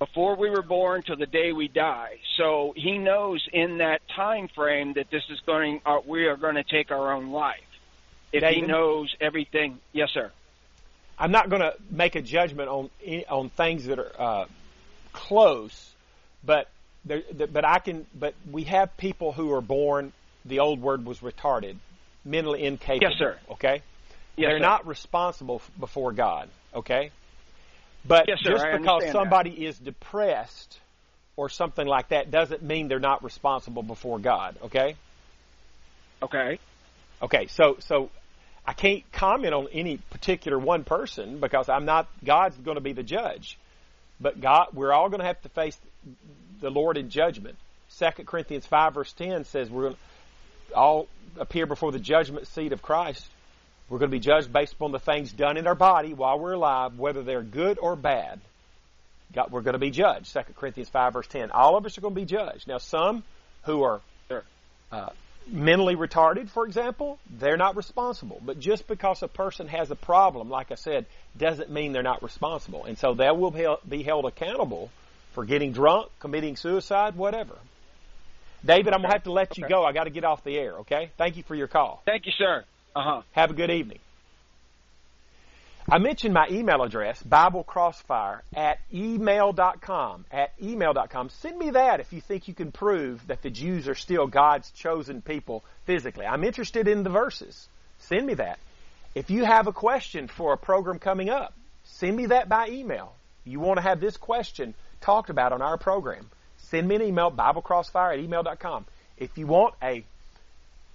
before 0.07 0.35
we 0.35 0.51
were 0.51 0.63
born 0.63 1.01
till 1.03 1.17
the 1.17 1.27
day 1.27 1.53
we 1.53 1.69
die. 1.69 2.19
So 2.37 2.73
He 2.77 2.99
knows 2.99 3.47
in 3.53 3.79
that 3.79 4.01
time 4.17 4.49
frame 4.49 4.95
that 4.95 5.11
this 5.13 5.23
is 5.31 5.39
going, 5.47 5.81
uh, 5.87 5.99
we 6.05 6.27
are 6.27 6.37
going 6.37 6.57
to 6.57 6.65
take 6.65 6.91
our 6.91 7.13
own 7.13 7.31
life. 7.31 7.61
If 8.33 8.43
He 8.43 8.63
knows 8.63 9.15
everything, 9.21 9.79
yes, 9.93 10.09
sir. 10.13 10.33
I'm 11.17 11.31
not 11.31 11.51
going 11.51 11.63
to 11.63 11.75
make 11.89 12.17
a 12.17 12.23
judgment 12.23 12.69
on 12.69 12.91
on 13.29 13.51
things 13.51 13.85
that 13.85 14.01
are 14.01 14.13
uh, 14.19 14.45
close, 15.13 15.95
but 16.43 16.69
there, 17.05 17.23
but 17.53 17.65
I 17.65 17.79
can. 17.79 18.07
But 18.19 18.35
we 18.51 18.65
have 18.65 18.97
people 18.97 19.31
who 19.31 19.53
are 19.53 19.61
born. 19.61 20.13
The 20.45 20.59
old 20.59 20.81
word 20.81 21.05
was 21.05 21.21
retarded, 21.21 21.77
mentally 22.25 22.65
incapable. 22.65 23.11
Yes, 23.11 23.19
sir. 23.19 23.39
Okay, 23.53 23.83
Yes, 24.37 24.49
they're 24.49 24.59
sir. 24.59 24.63
not 24.63 24.87
responsible 24.87 25.63
before 25.79 26.11
God. 26.11 26.49
Okay, 26.75 27.13
but 28.05 28.27
Yes, 28.29 28.39
sir, 28.43 28.53
just 28.53 28.65
because 28.73 29.11
somebody 29.11 29.51
is 29.67 29.79
depressed 29.79 30.79
or 31.37 31.49
something 31.49 31.87
like 31.87 32.09
that 32.09 32.31
doesn't 32.31 32.63
mean 32.63 32.89
they're 32.89 32.99
not 32.99 33.25
responsible 33.25 33.83
before 33.83 34.19
God. 34.19 34.57
Okay. 34.65 34.97
Okay. 36.23 36.59
Okay, 37.21 37.47
so 37.49 37.77
so 37.81 38.11
I 38.67 38.73
can't 38.73 39.11
comment 39.13 39.55
on 39.55 39.69
any 39.73 39.97
particular 39.97 40.59
one 40.59 40.85
person 40.85 41.41
because 41.41 41.69
I'm 41.69 41.85
not 41.85 42.09
God's 42.25 42.57
going 42.57 42.77
to 42.77 42.81
be 42.81 42.93
the 42.93 43.03
judge. 43.03 43.59
But 44.21 44.41
God, 44.41 44.69
we're 44.73 44.93
all 44.93 45.09
going 45.09 45.21
to 45.21 45.27
have 45.27 45.41
to 45.43 45.49
face 45.49 45.79
the 46.61 46.71
Lord 46.71 46.97
in 46.97 47.11
judgment. 47.11 47.57
Second 47.89 48.27
Corinthians 48.27 48.67
five 48.67 48.95
verse 48.95 49.13
ten 49.13 49.45
says 49.45 49.71
we're 49.71 49.83
going 49.83 49.95
to 50.69 50.75
all 50.75 51.09
appear 51.39 51.67
before 51.67 51.93
the 51.93 51.99
judgment 51.99 52.47
seat 52.49 52.73
of 52.73 52.83
Christ. 52.83 53.27
We're 53.93 53.99
going 53.99 54.11
to 54.11 54.17
be 54.17 54.21
judged 54.21 54.51
based 54.51 54.73
upon 54.73 54.93
the 54.93 54.99
things 54.99 55.31
done 55.31 55.59
in 55.59 55.67
our 55.67 55.75
body 55.75 56.15
while 56.15 56.39
we're 56.39 56.55
alive, 56.55 56.99
whether 56.99 57.23
they're 57.23 57.43
good 57.43 57.79
or 57.79 57.95
bad. 57.95 58.41
God, 59.35 59.51
we're 59.51 59.61
going 59.61 59.75
to 59.75 59.79
be 59.79 59.91
judged. 59.91 60.29
Second 60.29 60.57
Corinthians 60.57 60.89
five 60.89 61.13
verse 61.13 61.27
ten. 61.27 61.51
All 61.51 61.77
of 61.77 61.85
us 61.85 61.99
are 61.99 62.01
going 62.01 62.15
to 62.15 62.21
be 62.23 62.25
judged. 62.25 62.67
Now, 62.67 62.79
some 62.79 63.23
who 63.65 63.83
are 63.83 64.01
uh, 64.91 65.11
mentally 65.47 65.95
retarded, 65.95 66.49
for 66.49 66.65
example, 66.65 67.19
they're 67.39 67.59
not 67.59 67.77
responsible. 67.77 68.41
But 68.43 68.59
just 68.59 68.89
because 68.89 69.23
a 69.23 69.29
person 69.29 69.69
has 69.69 69.91
a 69.91 69.95
problem, 69.95 70.49
like 70.49 70.73
I 70.73 70.77
said, 70.77 71.05
doesn't 71.37 71.71
mean 71.71 71.93
they're 71.93 72.03
not 72.03 72.23
responsible. 72.23 72.87
And 72.87 72.97
so 72.97 73.13
they 73.13 73.31
will 73.31 73.51
be 73.87 74.03
held- 74.03 74.25
accountable 74.25 74.91
for 75.33 75.45
getting 75.45 75.73
drunk, 75.73 76.11
committing 76.19 76.57
suicide, 76.57 77.15
whatever. 77.15 77.59
David, 78.65 78.95
I'm 78.95 79.01
going 79.01 79.11
to 79.11 79.17
have 79.17 79.25
to 79.25 79.33
let 79.33 79.59
you 79.59 79.69
go. 79.69 79.85
I 79.85 79.93
got 79.93 80.05
to 80.05 80.11
get 80.11 80.25
off 80.25 80.45
the 80.45 80.57
air, 80.57 80.79
okay? 80.79 81.11
Thank 81.19 81.37
you 81.37 81.43
for 81.43 81.55
your 81.55 81.69
call. 81.69 82.01
Thank 82.07 82.25
you, 82.25 82.33
sir. 82.39 82.65
Uh 82.95 83.03
huh. 83.03 83.23
Have 83.33 83.51
a 83.51 83.55
good 83.55 83.71
evening. 83.71 83.99
I 85.91 85.99
mentioned 85.99 86.33
my 86.33 86.47
email 86.49 86.83
address, 86.83 87.23
BibleCrossfire 87.23 88.41
at 88.55 88.79
email.com. 88.95 90.25
At 90.31 90.53
email.com. 90.63 91.29
Send 91.31 91.59
me 91.59 91.71
that 91.71 92.01
if 92.01 92.13
you 92.13 92.21
think 92.21 92.49
you 92.49 92.55
can 92.55 92.71
prove 92.71 93.27
that 93.27 93.43
the 93.43 93.51
Jews 93.51 93.89
are 93.89 93.95
still 93.95 94.27
God's 94.27 94.71
chosen 94.71 95.23
people 95.23 95.65
physically. 95.85 96.25
I'm 96.25 96.45
interested 96.45 96.87
in 96.87 97.03
the 97.03 97.11
verses. 97.11 97.69
Send 97.99 98.27
me 98.27 98.35
that. 98.35 98.59
If 99.15 99.31
you 99.31 99.45
have 99.45 99.67
a 99.67 99.73
question 99.73 100.29
for 100.29 100.53
a 100.53 100.57
program 100.57 100.99
coming 100.99 101.29
up, 101.29 101.53
send 101.85 102.17
me 102.17 102.27
that 102.27 102.49
by 102.49 102.69
email. 102.69 103.15
You 103.45 103.59
want 103.59 103.79
to 103.79 103.83
have 103.83 104.01
this 104.01 104.17
question 104.17 104.75
talked 105.01 105.31
about 105.31 105.53
on 105.53 105.63
our 105.63 105.79
program. 105.79 106.31
Send 106.59 106.87
me 106.87 106.95
an 106.95 107.03
email, 107.03 107.31
BibleCrossfire 107.31 108.15
at 108.15 108.21
email.com. 108.21 108.87
If 109.19 109.37
you 109.37 109.47
want 109.47 109.75
a 109.83 110.05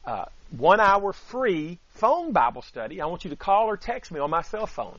uh, 0.08 0.26
one 0.58 0.80
hour 0.80 1.12
free 1.12 1.78
phone 1.90 2.32
Bible 2.32 2.62
study. 2.62 3.02
I 3.02 3.06
want 3.06 3.26
you 3.26 3.30
to 3.32 3.36
call 3.36 3.68
or 3.68 3.76
text 3.76 4.12
me 4.12 4.20
on 4.20 4.30
my 4.30 4.42
cell 4.42 4.66
phone. 4.66 4.98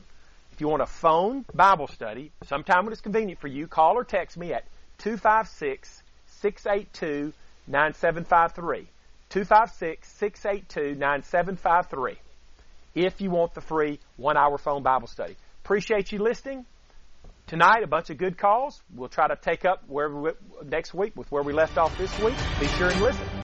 If 0.51 0.61
you 0.61 0.67
want 0.67 0.83
a 0.83 0.85
phone 0.85 1.45
Bible 1.53 1.87
study, 1.87 2.31
sometime 2.45 2.85
when 2.85 2.93
it's 2.93 3.01
convenient 3.01 3.41
for 3.41 3.47
you, 3.47 3.67
call 3.67 3.97
or 3.97 4.03
text 4.03 4.37
me 4.37 4.53
at 4.53 4.65
256 4.99 6.03
682 6.41 7.33
9753. 7.67 8.87
256 9.29 10.07
682 10.07 10.99
9753. 10.99 12.17
if 12.95 13.21
you 13.21 13.29
want 13.31 13.53
the 13.53 13.61
free 13.61 13.99
one 14.17 14.37
hour 14.37 14.57
phone 14.57 14.83
Bible 14.83 15.07
study. 15.07 15.35
Appreciate 15.63 16.11
you 16.11 16.19
listening. 16.19 16.65
Tonight, 17.47 17.81
a 17.83 17.87
bunch 17.87 18.11
of 18.11 18.17
good 18.17 18.37
calls. 18.37 18.79
We'll 18.95 19.09
try 19.09 19.27
to 19.27 19.35
take 19.35 19.65
up 19.65 19.83
where 19.87 20.09
we, 20.09 20.31
next 20.65 20.93
week 20.93 21.15
with 21.15 21.31
where 21.31 21.41
we 21.41 21.53
left 21.53 21.77
off 21.79 21.97
this 21.97 22.15
week. 22.19 22.35
Be 22.59 22.67
sure 22.67 22.89
and 22.89 23.01
listen. 23.01 23.29